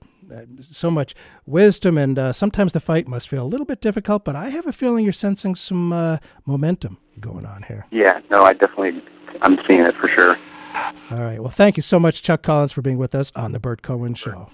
[0.61, 1.13] so much
[1.45, 1.97] wisdom.
[1.97, 4.71] And uh, sometimes the fight must feel a little bit difficult, but I have a
[4.71, 7.85] feeling you're sensing some uh, momentum going on here.
[7.91, 9.03] Yeah, no, I definitely,
[9.41, 10.37] I'm seeing it for sure.
[11.11, 11.39] All right.
[11.39, 14.13] Well, thank you so much, Chuck Collins, for being with us on The Burt Cohen
[14.13, 14.49] Show.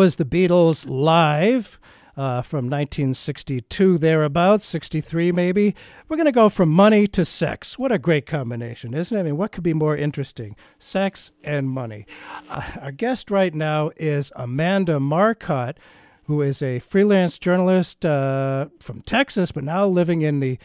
[0.00, 1.78] Was the Beatles live
[2.16, 5.74] uh, from 1962, thereabouts, 63 maybe.
[6.08, 7.78] We're going to go from money to sex.
[7.78, 9.20] What a great combination, isn't it?
[9.20, 10.56] I mean, what could be more interesting?
[10.78, 12.06] Sex and money.
[12.48, 15.76] Uh, our guest right now is Amanda Marcotte,
[16.24, 20.58] who is a freelance journalist uh, from Texas, but now living in the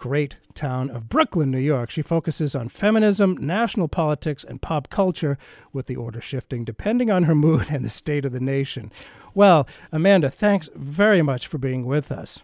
[0.00, 1.90] great town of Brooklyn, New York.
[1.90, 5.36] She focuses on feminism, national politics, and pop culture,
[5.74, 8.90] with the order shifting depending on her mood and the state of the nation.
[9.34, 12.40] Well, Amanda, thanks very much for being with us.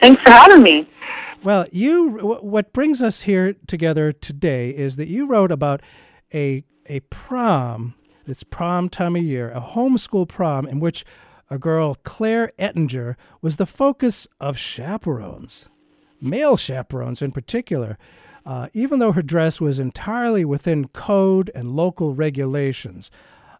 [0.00, 0.90] Thanks for having me.
[1.44, 5.80] Well, you what brings us here together today is that you wrote about
[6.34, 7.94] a a prom.
[8.26, 11.04] It's prom time of year, a homeschool prom in which
[11.50, 15.68] a girl, Claire Ettinger, was the focus of chaperones,
[16.22, 17.98] male chaperones in particular.
[18.44, 23.08] Uh, even though her dress was entirely within code and local regulations.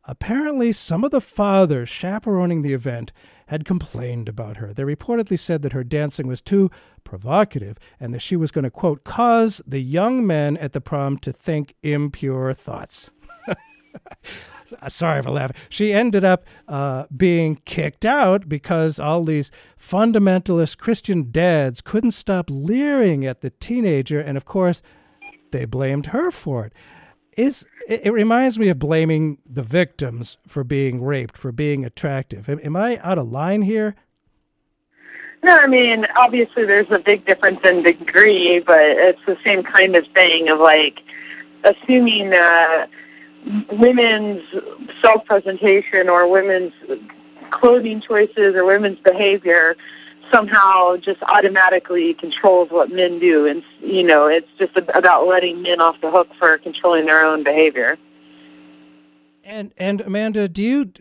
[0.04, 3.12] Apparently, some of the fathers chaperoning the event
[3.46, 4.72] had complained about her.
[4.72, 6.70] They reportedly said that her dancing was too
[7.04, 11.18] provocative and that she was going to, quote, cause the young men at the prom
[11.18, 13.10] to think impure thoughts.
[14.88, 15.56] Sorry for laughing.
[15.68, 22.46] She ended up uh, being kicked out because all these fundamentalist Christian dads couldn't stop
[22.48, 24.82] leering at the teenager, and of course,
[25.50, 26.72] they blamed her for it.
[27.36, 32.48] Is it, it reminds me of blaming the victims for being raped, for being attractive.
[32.48, 33.94] Am, am I out of line here?
[35.44, 39.96] No, I mean, obviously there's a big difference in degree, but it's the same kind
[39.96, 41.00] of thing of like
[41.64, 42.88] assuming that
[43.72, 44.42] women's
[45.02, 46.72] self-presentation or women's
[47.50, 49.76] clothing choices or women's behavior
[50.32, 53.46] somehow just automatically controls what men do.
[53.46, 57.44] And you know it's just about letting men off the hook for controlling their own
[57.44, 57.98] behavior.
[59.44, 60.92] And and amanda do you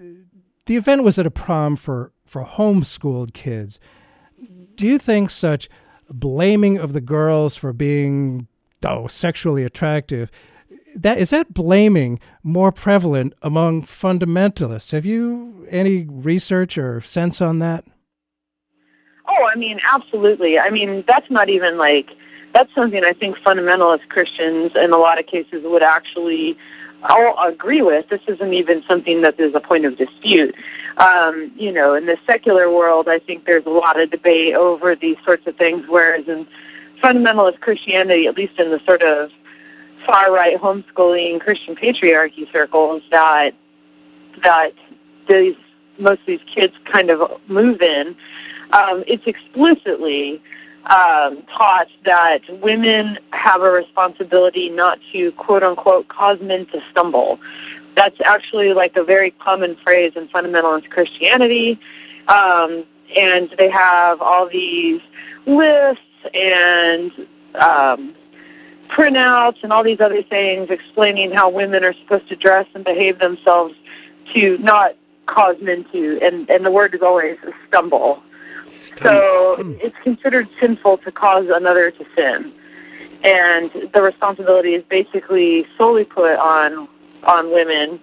[0.66, 3.80] the event was at a prom for for homeschooled kids.
[4.76, 5.70] Do you think such
[6.10, 8.48] blaming of the girls for being
[8.86, 10.32] oh sexually attractive
[10.96, 17.60] that is that blaming more prevalent among fundamentalists have you any research or sense on
[17.60, 17.86] that
[19.32, 20.60] Oh, I mean, absolutely.
[20.60, 22.10] I mean, that's not even like
[22.54, 26.58] that's something I think fundamentalist Christians in a lot of cases would actually
[27.04, 28.10] all agree with.
[28.10, 30.54] This isn't even something that there's a point of dispute.
[30.98, 34.96] Um, you know, in the secular world, I think there's a lot of debate over
[34.96, 36.46] these sorts of things, whereas in
[37.02, 39.32] fundamentalist Christianity, at least in the sort of
[40.06, 43.52] far right homeschooling Christian patriarchy circles, that
[44.44, 44.74] that
[45.30, 45.56] these
[45.98, 48.16] most of these kids kind of move in
[48.74, 50.42] um, it's explicitly
[50.86, 57.40] um, taught that women have a responsibility not to quote unquote cause men to stumble.
[57.96, 61.80] That's actually like a very common phrase in fundamentalist Christianity.
[62.28, 62.86] Um,
[63.16, 65.02] and they have all these
[65.46, 66.02] lists
[66.34, 67.12] and
[67.56, 68.16] um,
[68.92, 73.20] printouts and all these other things explaining how women are supposed to dress and behave
[73.20, 73.74] themselves
[74.34, 78.22] to not cause men to, and, and the word is always stumble.
[79.04, 79.74] So hmm.
[79.82, 82.54] it's considered sinful to cause another to sin.
[83.24, 86.88] And the responsibility is basically solely put on
[87.24, 88.00] on women,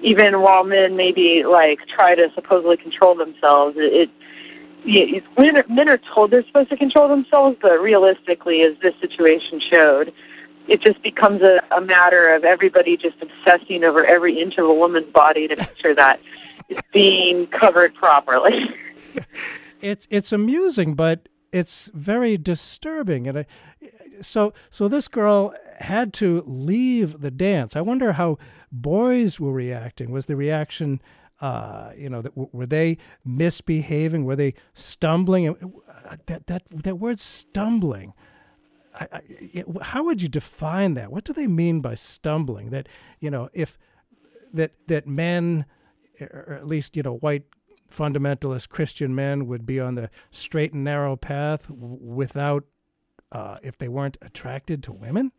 [0.00, 3.76] even while men maybe like try to supposedly control themselves.
[3.76, 4.10] It, it
[4.86, 9.60] men, are, men are told they're supposed to control themselves, but realistically, as this situation
[9.60, 10.12] showed,
[10.68, 14.74] it just becomes a, a matter of everybody just obsessing over every inch of a
[14.74, 16.20] woman's body to make sure that
[16.68, 18.68] it's being covered properly.
[19.80, 23.28] it's it's amusing, but it's very disturbing.
[23.28, 23.46] And I,
[24.20, 27.76] so so this girl had to leave the dance.
[27.76, 28.38] I wonder how
[28.72, 30.10] boys were reacting.
[30.10, 31.00] Was the reaction,
[31.40, 34.24] uh, you know, that, were they misbehaving?
[34.24, 35.48] Were they stumbling?
[35.48, 38.14] Uh, that that that word stumbling.
[38.98, 41.12] I, I, how would you define that?
[41.12, 42.70] What do they mean by stumbling?
[42.70, 42.88] That
[43.20, 43.78] you know, if
[44.52, 45.66] that that men,
[46.20, 47.44] or at least you know, white
[47.92, 52.64] fundamentalist Christian men would be on the straight and narrow path without,
[53.32, 55.32] uh, if they weren't attracted to women?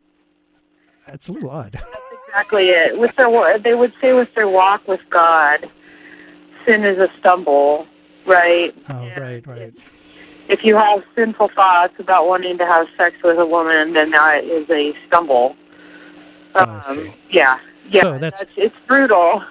[1.06, 1.72] That's a little odd.
[1.72, 1.86] That's
[2.28, 2.98] exactly it.
[2.98, 5.70] With their, they would say with their walk with God,
[6.68, 7.86] sin is a stumble,
[8.26, 8.74] right?
[8.88, 9.74] Oh, and right, right.
[10.48, 14.44] If you have sinful thoughts about wanting to have sex with a woman, then that
[14.44, 15.56] is a stumble.
[16.54, 17.58] Oh, um, yeah,
[17.90, 18.02] yeah.
[18.02, 19.42] So that's, that's it's brutal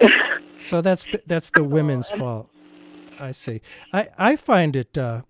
[0.58, 2.50] so that's the, that's the women's fault.
[3.18, 3.60] I see.
[3.92, 5.22] I I find it uh,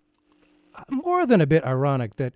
[0.91, 2.35] more than a bit ironic that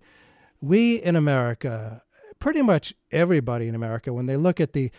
[0.61, 2.03] we in America,
[2.39, 4.91] pretty much everybody in America, when they look at the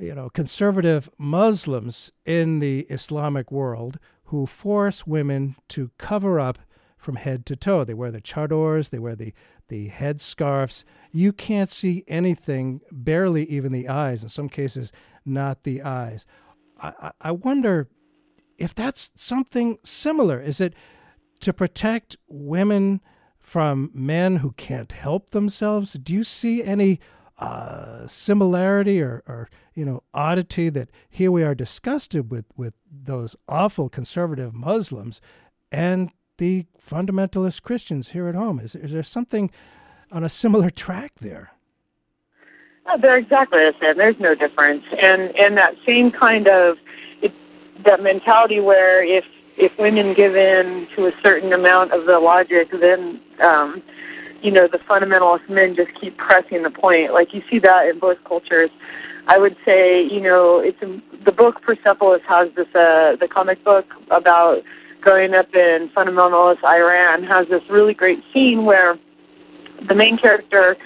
[0.00, 6.58] you know, conservative Muslims in the Islamic world who force women to cover up
[6.96, 7.84] from head to toe.
[7.84, 9.34] They wear the chadors, they wear the,
[9.68, 10.84] the head scarves.
[11.12, 14.92] You can't see anything, barely even the eyes, in some cases,
[15.24, 16.26] not the eyes.
[16.80, 17.88] I, I wonder
[18.56, 20.40] if that's something similar.
[20.40, 20.74] Is it
[21.40, 23.00] to protect women
[23.38, 25.94] from men who can't help themselves?
[25.94, 27.00] Do you see any
[27.40, 33.34] uh, similarity or, or you know oddity that here we are disgusted with with those
[33.48, 35.20] awful conservative Muslims
[35.72, 38.60] and the fundamentalist Christians here at home?
[38.60, 39.50] Is, is there something
[40.12, 41.52] on a similar track there?
[42.86, 43.96] No, they're exactly the same.
[43.96, 46.76] There's no difference, and and that same kind of
[47.22, 47.32] it,
[47.86, 49.24] that mentality where if
[49.56, 53.82] if women give in to a certain amount of the logic, then um,
[54.42, 57.12] you know, the fundamentalist men just keep pressing the point.
[57.12, 58.70] Like you see that in both cultures.
[59.28, 60.80] I would say, you know, it's
[61.24, 64.62] the book Persepolis has this, uh, the comic book about
[65.00, 68.98] growing up in fundamentalist Iran has this really great scene where
[69.88, 70.76] the main character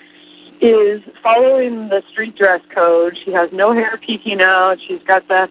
[0.61, 3.18] is following the street dress code.
[3.24, 4.78] She has no hair peeking out.
[4.86, 5.48] She's got the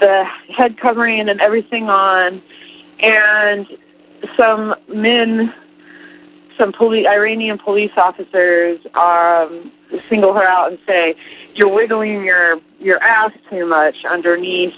[0.00, 0.24] the
[0.56, 2.40] head covering and everything on,
[3.00, 3.66] and
[4.38, 5.52] some men
[6.60, 9.72] some police, Iranian police officers um,
[10.08, 11.14] single her out and say,
[11.54, 14.74] "You're wiggling your your ass too much underneath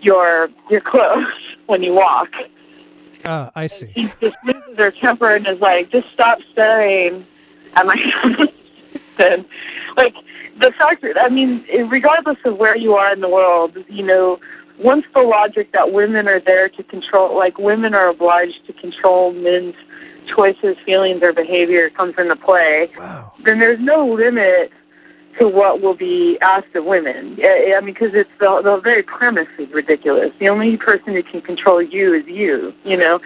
[0.00, 1.26] your your clothes
[1.66, 2.28] when you walk."
[3.24, 3.92] Ah, uh, I see.
[3.96, 7.26] And she just loses her temper and is like, "Just stop staring
[7.74, 9.44] at my husband."
[9.96, 10.14] like
[10.60, 14.38] the fact that I mean, regardless of where you are in the world, you know,
[14.78, 19.32] once the logic that women are there to control, like women are obliged to control
[19.32, 19.74] men's
[20.26, 23.32] choices, feelings, or behavior comes into play, wow.
[23.44, 24.72] then there's no limit
[25.38, 27.38] to what will be asked of women.
[27.42, 30.30] I mean, because it's the, the very premise is ridiculous.
[30.38, 33.20] The only person who can control you is you, you know.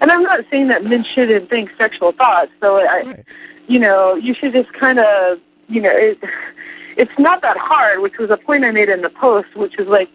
[0.00, 2.50] And I'm not saying that men shouldn't think sexual thoughts.
[2.60, 3.24] So I, right.
[3.68, 5.38] you know, you should just kind of,
[5.68, 6.18] you know, it,
[6.96, 8.00] it's not that hard.
[8.00, 10.08] Which was a point I made in the post, which is like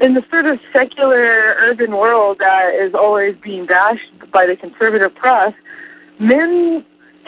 [0.00, 5.14] in the sort of secular urban world that is always being bashed by the conservative
[5.14, 5.54] press
[6.18, 6.84] men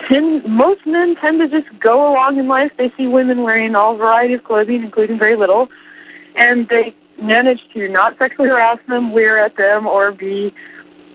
[0.06, 2.72] tend, most men tend to just go along in life.
[2.76, 5.68] They see women wearing all variety of clothing, including very little,
[6.36, 10.54] and they manage to not sexually harass them, wear at them, or be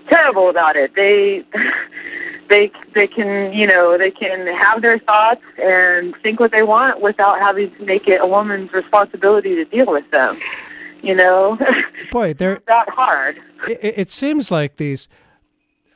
[0.10, 0.96] terrible about it.
[0.96, 1.44] They
[2.50, 7.02] they they can you know they can have their thoughts and think what they want
[7.02, 10.40] without having to make it a woman's responsibility to deal with them.
[11.04, 11.58] You know,
[12.12, 13.40] boy, they're that hard.
[13.68, 15.10] It, it seems like these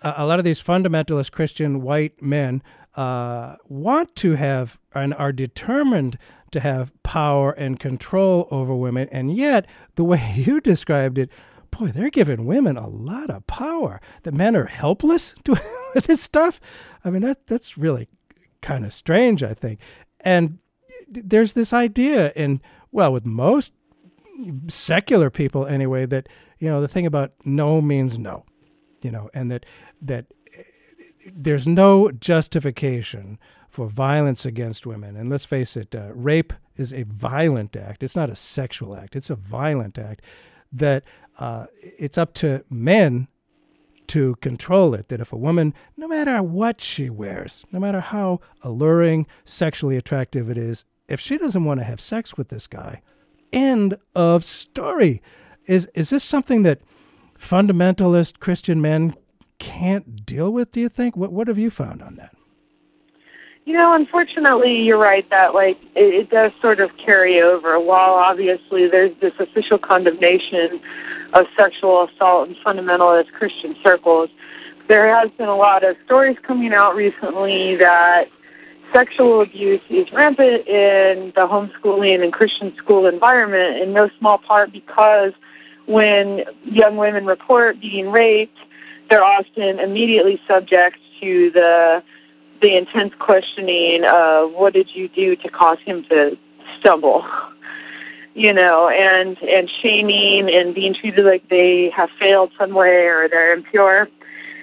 [0.03, 2.61] a lot of these fundamentalist Christian white men
[2.95, 6.17] uh, want to have and are determined
[6.51, 11.29] to have power and control over women, and yet the way you described it,
[11.71, 14.01] boy, they're giving women a lot of power.
[14.23, 15.57] The men are helpless to
[16.05, 16.59] this stuff.
[17.05, 18.09] I mean, that that's really
[18.61, 19.79] kind of strange, I think.
[20.19, 20.59] And
[21.07, 23.71] there's this idea in well, with most
[24.67, 26.27] secular people anyway, that
[26.59, 28.45] you know the thing about no means no,
[29.01, 29.65] you know, and that
[30.01, 30.25] that
[31.33, 35.15] there's no justification for violence against women.
[35.15, 38.01] And let's face it, uh, rape is a violent act.
[38.01, 39.15] It's not a sexual act.
[39.15, 40.23] It's a violent act.
[40.71, 41.03] That
[41.37, 43.27] uh, it's up to men
[44.07, 45.09] to control it.
[45.09, 50.49] That if a woman, no matter what she wears, no matter how alluring, sexually attractive
[50.49, 53.01] it is, if she doesn't want to have sex with this guy,
[53.51, 55.21] end of story.
[55.65, 56.81] Is is this something that
[57.37, 59.15] fundamentalist Christian men
[59.59, 60.71] can't deal with?
[60.71, 61.15] Do you think?
[61.17, 62.35] What What have you found on that?
[63.65, 67.79] You know, unfortunately, you're right that like it, it does sort of carry over.
[67.79, 70.79] While obviously there's this official condemnation
[71.33, 74.29] of sexual assault in fundamentalist Christian circles,
[74.87, 78.29] there has been a lot of stories coming out recently that
[78.93, 84.71] sexual abuse is rampant in the homeschooling and Christian school environment, in no small part
[84.71, 85.33] because
[85.85, 88.57] when young women report being raped,
[89.09, 92.03] they're often immediately subject to the
[92.61, 96.37] the intense questioning of what did you do to cause him to
[96.79, 97.25] stumble?
[98.33, 103.27] You know and and shaming and being treated like they have failed some way or
[103.27, 104.07] they're impure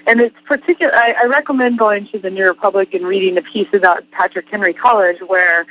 [0.07, 3.69] and it's particular I, I recommend going to the new republic and reading a piece
[3.73, 5.63] about patrick henry college where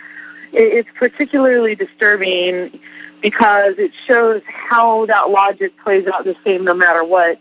[0.51, 2.79] it, it's particularly disturbing
[3.23, 7.39] because it shows how that logic plays out the same no matter what.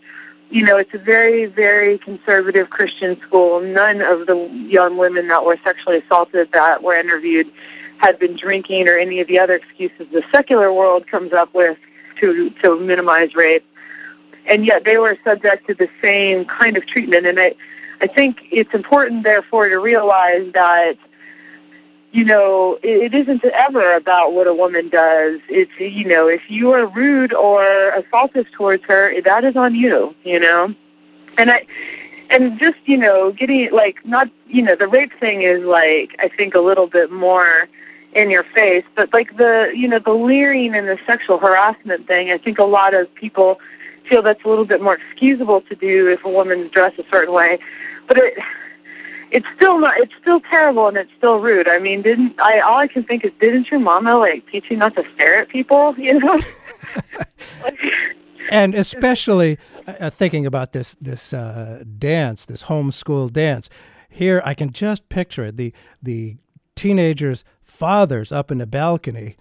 [0.49, 3.59] You know, it's a very, very conservative Christian school.
[3.59, 7.51] None of the young women that were sexually assaulted that were interviewed
[7.97, 10.07] had been drinking or any of the other excuses.
[10.11, 11.77] The secular world comes up with
[12.21, 13.65] to to minimize rape,
[14.47, 17.25] and yet they were subject to the same kind of treatment.
[17.25, 17.55] And I,
[18.01, 20.97] I think it's important, therefore, to realize that
[22.13, 25.39] you know, it, isn't ever about what a woman does.
[25.49, 30.13] It's, you know, if you are rude or assaultive towards her, that is on you,
[30.23, 30.75] you know?
[31.39, 31.65] And I,
[32.29, 36.29] and just, you know, getting, like, not, you know, the rape thing is, like, I
[36.29, 37.67] think a little bit more
[38.13, 42.29] in your face, but, like, the, you know, the leering and the sexual harassment thing,
[42.29, 43.59] I think a lot of people
[44.09, 47.33] feel that's a little bit more excusable to do if a woman's dressed a certain
[47.33, 47.59] way.
[48.07, 48.33] But it,
[49.31, 51.67] it's still not it's still terrible and it's still rude.
[51.67, 54.77] I mean, didn't I all I can think is didn't your mama like teach you
[54.77, 56.37] not to stare at people, you know?
[58.51, 63.69] and especially uh, thinking about this this uh, dance, this homeschool dance.
[64.09, 65.57] Here I can just picture it.
[65.57, 66.37] The the
[66.75, 69.35] teenagers' fathers up in the balcony.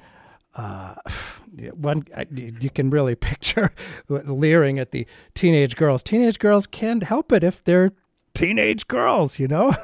[0.54, 0.94] Uh,
[1.74, 3.72] one you can really picture
[4.08, 6.02] leering at the teenage girls.
[6.02, 7.92] Teenage girls can't help it if they're
[8.34, 9.74] teenage girls, you know?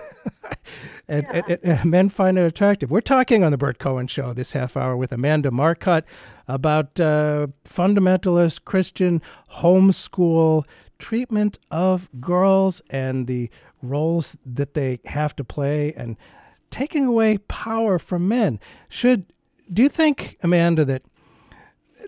[1.09, 1.43] and, yeah.
[1.49, 2.91] and, and, men find it attractive.
[2.91, 6.05] We're talking on the Burt Cohen Show this half hour with Amanda Marcotte
[6.47, 9.21] about uh, fundamentalist Christian
[9.53, 10.65] homeschool
[10.99, 13.51] treatment of girls and the
[13.83, 16.17] roles that they have to play and
[16.71, 18.59] taking away power from men.
[18.89, 19.27] Should
[19.73, 21.03] do you think, Amanda, that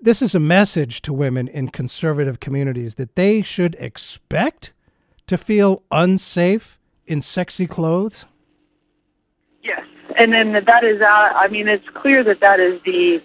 [0.03, 4.73] this is a message to women in conservative communities that they should expect
[5.27, 8.27] to feel unsafe in sexy clothes?
[9.63, 9.85] Yes,
[10.17, 11.01] and then that is.
[11.01, 13.23] Uh, I mean, it's clear that that is the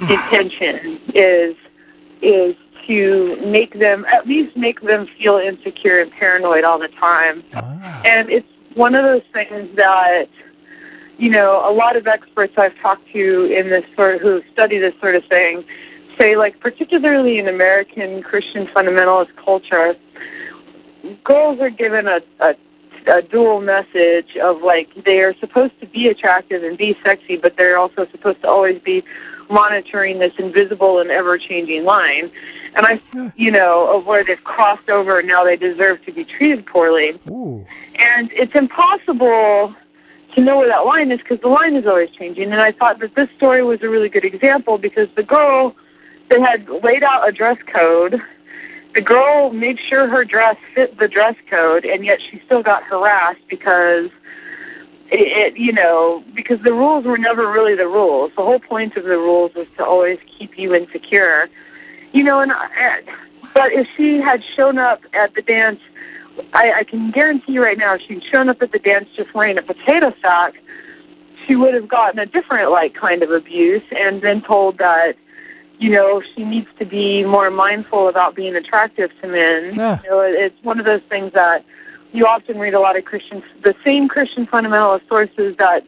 [0.00, 1.00] intention.
[1.14, 1.56] Is
[2.22, 2.56] is
[2.86, 7.42] to make them at least make them feel insecure and paranoid all the time.
[7.54, 8.02] Ah.
[8.04, 10.28] And it's one of those things that
[11.18, 14.78] you know a lot of experts I've talked to in this sort of, who study
[14.78, 15.64] this sort of thing
[16.18, 19.96] say like particularly in American Christian fundamentalist culture
[21.24, 22.54] girls are given a, a
[23.06, 27.56] a dual message of like they are supposed to be attractive and be sexy, but
[27.56, 29.04] they're also supposed to always be
[29.50, 32.30] monitoring this invisible and ever changing line.
[32.76, 33.00] And I,
[33.36, 37.20] you know, of where they've crossed over and now they deserve to be treated poorly.
[37.28, 37.64] Ooh.
[37.96, 39.74] And it's impossible
[40.34, 42.52] to know where that line is because the line is always changing.
[42.52, 45.74] And I thought that this story was a really good example because the girl,
[46.30, 48.20] they had laid out a dress code
[48.94, 52.84] the girl made sure her dress fit the dress code, and yet she still got
[52.84, 54.10] harassed because
[55.10, 58.30] it, it, you know, because the rules were never really the rules.
[58.36, 61.50] The whole point of the rules was to always keep you insecure,
[62.12, 62.40] you know.
[62.40, 63.04] And, and
[63.52, 65.80] but if she had shown up at the dance,
[66.52, 69.34] I, I can guarantee you right now, if she'd shown up at the dance just
[69.34, 70.54] wearing a potato sack,
[71.46, 75.16] she would have gotten a different like kind of abuse, and been told that
[75.78, 79.74] you know, she needs to be more mindful about being attractive to men.
[79.76, 80.00] Yeah.
[80.04, 81.64] You know, it's one of those things that
[82.12, 85.84] you often read a lot of Christian, the same Christian fundamentalist sources that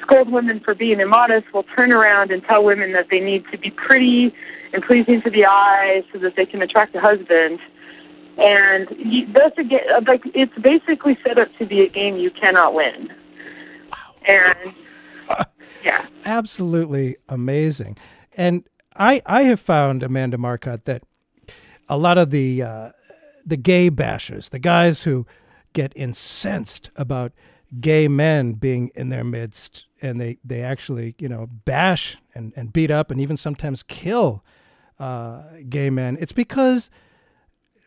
[0.00, 3.58] scold women for being immodest will turn around and tell women that they need to
[3.58, 4.34] be pretty
[4.72, 7.60] and pleasing to the eye so that they can attract a husband.
[8.38, 12.30] And you, that's a game, like it's basically set up to be a game you
[12.30, 13.12] cannot win.
[13.90, 14.14] Wow.
[14.26, 14.74] And
[15.84, 17.96] yeah, absolutely amazing.
[18.36, 18.64] And
[18.96, 21.02] I I have found Amanda Marcotte that
[21.88, 22.90] a lot of the uh,
[23.44, 25.26] the gay bashers, the guys who
[25.72, 27.32] get incensed about
[27.80, 32.72] gay men being in their midst, and they they actually you know bash and and
[32.72, 34.44] beat up and even sometimes kill
[35.00, 36.16] uh, gay men.
[36.20, 36.90] It's because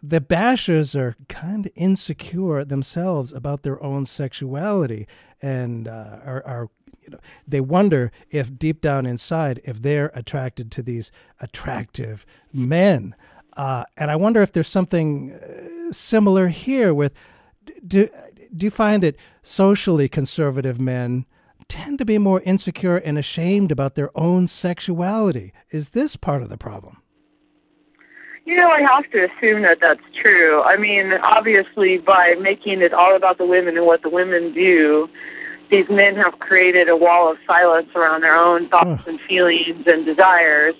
[0.03, 5.07] the bashers are kind of insecure themselves about their own sexuality
[5.41, 6.69] and uh, are, are
[7.01, 13.15] you know, they wonder if deep down inside, if they're attracted to these attractive men.
[13.57, 17.13] Uh, and I wonder if there's something uh, similar here with
[17.85, 18.09] do,
[18.55, 21.25] do you find that socially conservative men
[21.67, 25.53] tend to be more insecure and ashamed about their own sexuality?
[25.69, 27.01] Is this part of the problem?
[28.45, 30.61] You know, I have to assume that that's true.
[30.63, 35.07] I mean, obviously, by making it all about the women and what the women do,
[35.69, 40.05] these men have created a wall of silence around their own thoughts and feelings and
[40.05, 40.75] desires.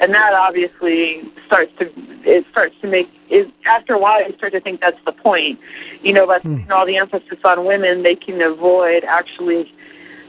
[0.00, 1.92] And that obviously starts to
[2.24, 5.60] it starts to make is after a while you start to think that's the point.
[6.02, 6.54] You know by hmm.
[6.54, 9.72] putting all the emphasis on women they can avoid actually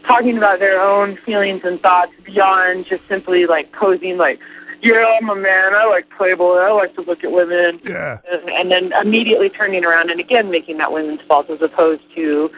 [0.06, 4.40] talking about their own feelings and thoughts beyond just simply like posing like
[4.84, 5.74] yeah, I'm a man.
[5.74, 6.58] I like Playboy.
[6.58, 7.80] I like to look at women.
[7.86, 8.20] Yeah.
[8.30, 12.52] And, and then immediately turning around and again making that women's fault as opposed to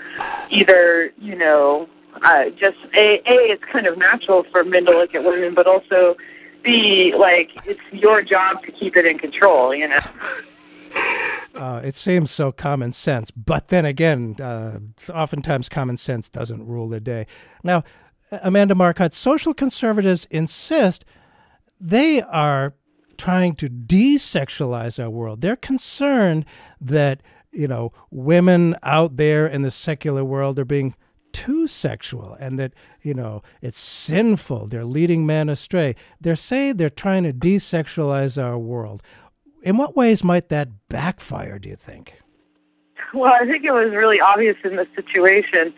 [0.49, 1.87] either, you know,
[2.23, 5.67] uh, just a a it's kind of natural for men to look at women, but
[5.67, 6.15] also
[6.63, 9.73] b like it's your job to keep it in control.
[9.73, 9.99] You know.
[11.53, 14.77] Uh, it seems so common sense, but then again, uh,
[15.13, 17.25] oftentimes common sense doesn't rule the day.
[17.63, 17.83] Now,
[18.31, 21.05] Amanda Marcotte, social conservatives insist
[21.79, 22.73] they are
[23.17, 25.41] trying to desexualize our world.
[25.41, 26.45] They're concerned
[26.81, 27.21] that
[27.51, 30.95] you know women out there in the secular world are being
[31.31, 36.89] too sexual and that you know it's sinful they're leading men astray they're saying they're
[36.89, 39.03] trying to desexualize our world
[39.65, 42.21] in what ways might that backfire, do you think?
[43.13, 45.73] Well, I think it was really obvious in this situation.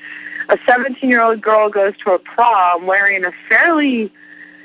[0.50, 4.12] A 17 year old girl goes to a prom wearing a fairly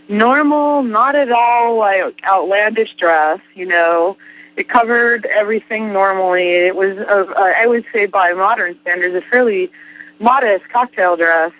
[0.08, 4.16] normal, not at all like outlandish dress, you know.
[4.56, 6.50] It covered everything normally.
[6.50, 9.70] It was, a, I would say, by modern standards, a fairly
[10.18, 11.52] modest cocktail dress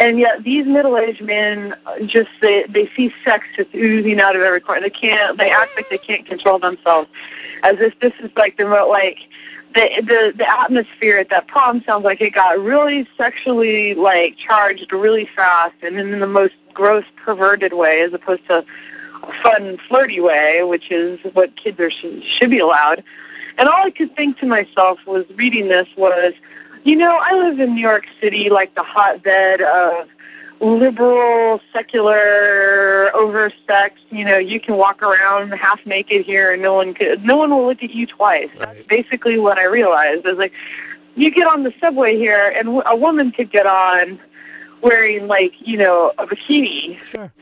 [0.00, 4.42] and yet these middle-aged men uh, just they they see sex just oozing out of
[4.42, 4.80] every corner.
[4.80, 5.38] They can't.
[5.38, 7.08] They act like they can't control themselves,
[7.62, 9.18] as if this is like the like
[9.74, 14.90] the the the atmosphere at that prom sounds like it got really sexually like charged
[14.90, 18.64] really fast, and then in the most gross, perverted way, as opposed to
[19.22, 23.04] a fun, flirty way, which is what kids are sh- should be allowed.
[23.58, 26.32] And all I could think to myself was reading this was
[26.84, 30.08] you know, I live in New York City, like the hotbed of
[30.60, 33.98] liberal, secular, oversexed.
[34.10, 37.50] You know, you can walk around half naked here, and no one could, no one
[37.50, 38.48] will look at you twice.
[38.58, 38.76] Right.
[38.76, 40.26] That's basically what I realized.
[40.26, 40.52] Is like,
[41.16, 44.18] you get on the subway here, and a woman could get on
[44.82, 47.02] wearing like you know a bikini.
[47.04, 47.32] Sure.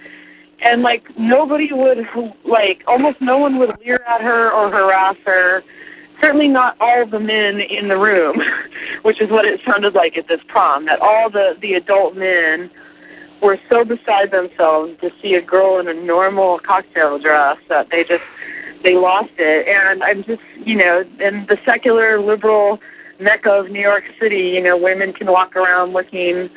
[0.61, 2.07] And like nobody would
[2.45, 5.63] like almost no one would leer at her or harass her
[6.23, 8.43] certainly not all the men in the room,
[9.03, 12.71] which is what it sounded like at this prom, that all the, the adult men
[13.43, 18.03] were so beside themselves to see a girl in a normal cocktail dress that they
[18.05, 18.25] just
[18.83, 19.67] they lost it.
[19.69, 22.81] And I'm just you know, in the secular liberal
[23.21, 26.51] mecca of New York City, you know, women can walk around looking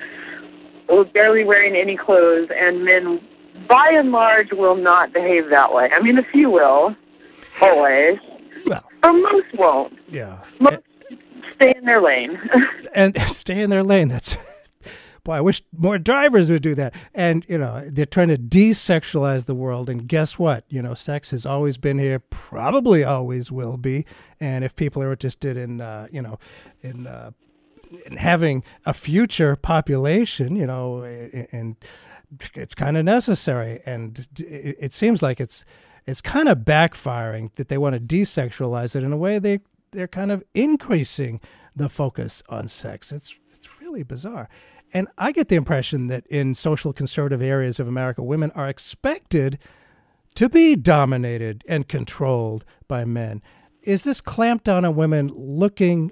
[1.13, 3.21] barely wearing any clothes and men
[3.67, 5.89] by and large will not behave that way.
[5.91, 6.95] I mean a few will,
[7.61, 8.17] always.
[8.65, 9.97] Well, or most won't.
[10.09, 10.39] Yeah.
[10.59, 10.79] Most
[11.09, 11.19] and,
[11.55, 12.39] stay in their lane.
[12.93, 14.07] and stay in their lane.
[14.07, 14.37] That's
[15.23, 16.93] boy, I wish more drivers would do that.
[17.13, 19.89] And, you know, they're trying to desexualize the world.
[19.89, 20.65] And guess what?
[20.69, 24.05] You know, sex has always been here, probably always will be.
[24.39, 26.39] And if people are interested in, uh, you know,
[26.81, 27.31] in, uh,
[28.05, 31.75] in having a future population, you know, and
[32.55, 33.81] it's kind of necessary.
[33.85, 35.65] And it seems like it's
[36.07, 39.59] it's kind of backfiring that they want to desexualize it in a way they
[39.91, 41.41] they're kind of increasing
[41.75, 43.11] the focus on sex.
[43.11, 44.49] It's it's really bizarre.
[44.93, 49.57] And I get the impression that in social conservative areas of America, women are expected
[50.35, 53.41] to be dominated and controlled by men.
[53.83, 56.11] Is this clampdown on women looking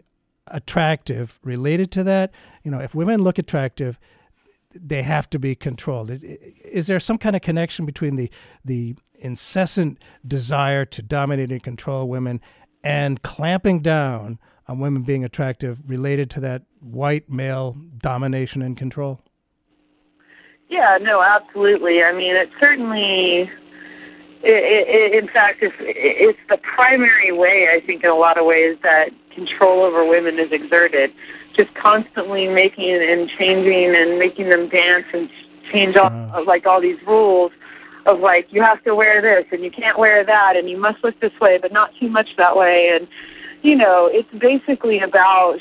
[0.51, 2.31] attractive related to that?
[2.63, 3.99] You know, if women look attractive,
[4.73, 6.11] they have to be controlled.
[6.11, 8.29] Is, is there some kind of connection between the
[8.63, 12.39] the incessant desire to dominate and control women
[12.83, 19.21] and clamping down on women being attractive related to that white male domination and control?
[20.69, 22.03] Yeah, no, absolutely.
[22.03, 23.49] I mean, it certainly,
[24.43, 28.45] it, it, in fact, it's, it's the primary way, I think, in a lot of
[28.45, 29.09] ways, that
[29.45, 31.13] control over women is exerted.
[31.57, 35.29] Just constantly making and changing and making them dance and
[35.71, 36.43] change all, uh.
[36.45, 37.51] like all these rules
[38.05, 41.03] of like you have to wear this and you can't wear that and you must
[41.03, 43.07] look this way but not too much that way and
[43.61, 45.59] you know it's basically about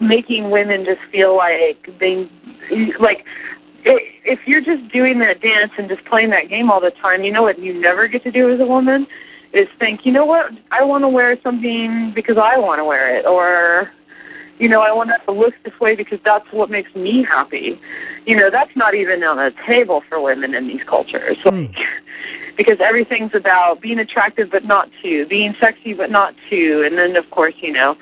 [0.00, 2.30] making women just feel like they
[3.00, 3.24] like
[3.86, 7.32] if you're just doing that dance and just playing that game all the time you
[7.32, 9.06] know what you never get to do as a woman
[9.52, 13.16] is think you know what i want to wear something because i want to wear
[13.16, 13.90] it or
[14.58, 17.80] you know, I want to look this way because that's what makes me happy.
[18.26, 21.36] You know, that's not even on the table for women in these cultures.
[21.38, 21.74] Mm.
[22.56, 27.16] because everything's about being attractive but not too, being sexy but not too, and then
[27.16, 27.96] of course, you know,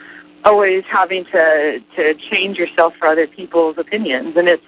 [0.44, 4.64] always having to to change yourself for other people's opinions, and it's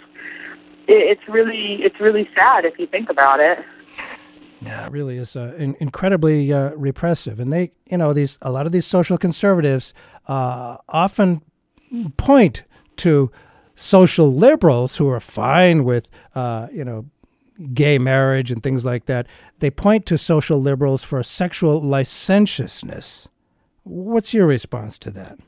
[0.88, 3.58] it's really it's really sad if you think about it.
[4.62, 8.50] Yeah, it really is uh, in, incredibly uh, repressive, and they, you know, these a
[8.50, 9.92] lot of these social conservatives
[10.28, 11.42] uh, often
[12.16, 12.62] point
[12.96, 13.30] to
[13.74, 17.06] social liberals who are fine with, uh, you know,
[17.74, 19.26] gay marriage and things like that.
[19.58, 23.28] They point to social liberals for sexual licentiousness.
[23.84, 25.38] What's your response to that?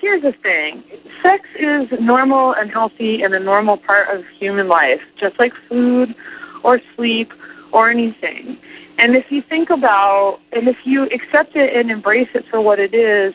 [0.00, 0.82] here's the thing
[1.22, 6.14] sex is normal and healthy and a normal part of human life, just like food
[6.62, 7.32] or sleep
[7.72, 8.58] or anything.
[8.98, 12.78] And if you think about, and if you accept it and embrace it for what
[12.78, 13.34] it is,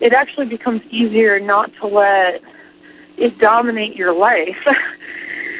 [0.00, 2.42] it actually becomes easier not to let
[3.16, 4.58] it dominate your life.
[4.66, 4.76] um,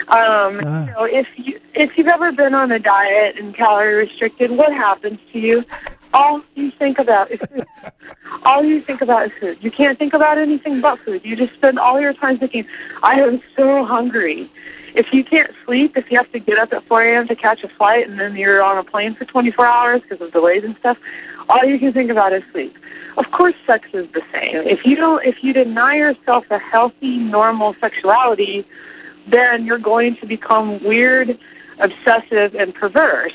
[0.09, 0.87] Ah.
[0.87, 4.73] you know, if you if you've ever been on a diet and calorie restricted, what
[4.73, 5.65] happens to you?
[6.17, 7.67] All you think about is food.
[8.47, 9.59] all you think about is food.
[9.61, 11.21] You can't think about anything but food.
[11.23, 12.67] You just spend all your time thinking,
[13.03, 14.51] I am so hungry.
[14.95, 17.29] If you can't sleep, if you have to get up at 4 a.m.
[17.29, 20.33] to catch a flight and then you're on a plane for 24 hours because of
[20.33, 20.97] delays and stuff,
[21.51, 22.75] all you can think about is sleep.
[23.19, 24.57] Of course, sex is the same.
[24.67, 28.67] If you don't, if you deny yourself a healthy, normal sexuality,
[29.29, 31.39] then you're going to become weird,
[31.79, 33.35] obsessive, and perverse.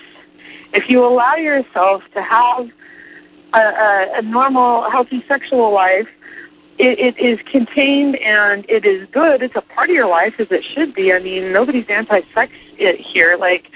[0.74, 2.72] If you allow yourself to have
[3.54, 6.08] a, a, a normal, healthy sexual life,
[6.78, 9.44] it, it is contained and it is good.
[9.44, 11.14] It's a part of your life as it should be.
[11.14, 13.38] I mean, nobody's anti-sex it here.
[13.38, 13.70] Like,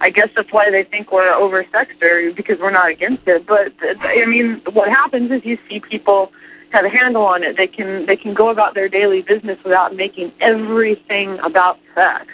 [0.00, 3.46] I guess that's why they think we're over-sexed or because we're not against it.
[3.46, 3.72] But
[4.02, 6.32] I mean, what happens is you see people
[6.70, 7.56] have a handle on it.
[7.56, 12.26] They can they can go about their daily business without making everything about sex.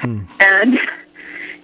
[0.00, 0.22] Hmm.
[0.40, 0.78] And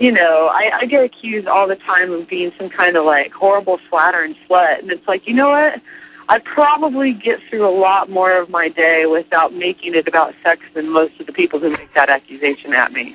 [0.01, 3.33] you know, I, I get accused all the time of being some kind of like
[3.33, 5.81] horrible slattern slut, and it's like, you know what?
[6.29, 10.63] I probably get through a lot more of my day without making it about sex
[10.75, 13.15] than most of the people who make that accusation at me.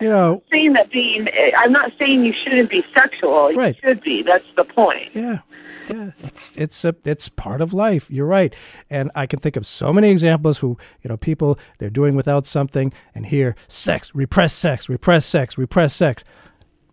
[0.00, 3.52] You know, saying that being, eh, I'm not saying you shouldn't be sexual.
[3.52, 3.76] You Right.
[3.82, 4.22] should be.
[4.22, 5.10] That's the point.
[5.14, 5.38] yeah.
[5.88, 8.10] Yeah, it's it's a it's part of life.
[8.10, 8.54] You're right,
[8.88, 12.46] and I can think of so many examples who you know people they're doing without
[12.46, 16.24] something, and here sex, repress sex, repress sex, repress sex.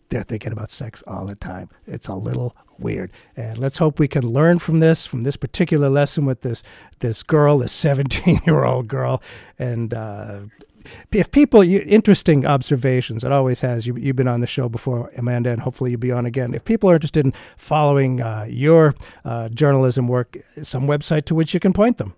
[0.09, 1.69] They're thinking about sex all the time.
[1.87, 5.89] It's a little weird, and let's hope we can learn from this, from this particular
[5.89, 6.61] lesson with this
[6.99, 9.21] this girl, this 17 year old girl,
[9.57, 10.41] and uh,
[11.11, 13.23] if people, you, interesting observations.
[13.23, 13.87] It always has.
[13.87, 16.53] You, you've been on the show before, Amanda, and hopefully you'll be on again.
[16.53, 21.53] If people are interested in following uh, your uh, journalism work, some website to which
[21.53, 22.13] you can point them.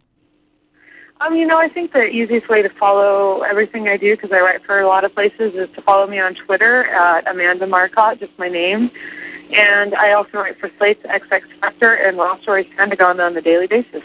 [1.22, 4.42] Um, you know, I think the easiest way to follow everything I do, because I
[4.42, 8.20] write for a lot of places, is to follow me on Twitter at Amanda Marcotte,
[8.20, 8.92] just my name.
[9.56, 13.68] And I also write for Slate's XX Factor and Raw Story's Pandagon on a daily
[13.68, 14.02] basis.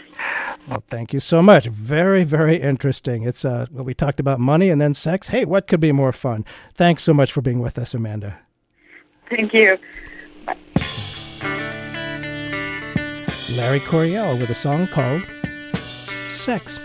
[0.67, 1.67] Well, thank you so much.
[1.67, 3.23] Very, very interesting.
[3.23, 5.29] It's uh, well, we talked about money and then sex.
[5.29, 6.45] Hey, what could be more fun?
[6.75, 8.39] Thanks so much for being with us, Amanda.
[9.29, 9.77] Thank you.
[13.55, 15.27] Larry Coryell with a song called
[16.29, 16.79] "Sex."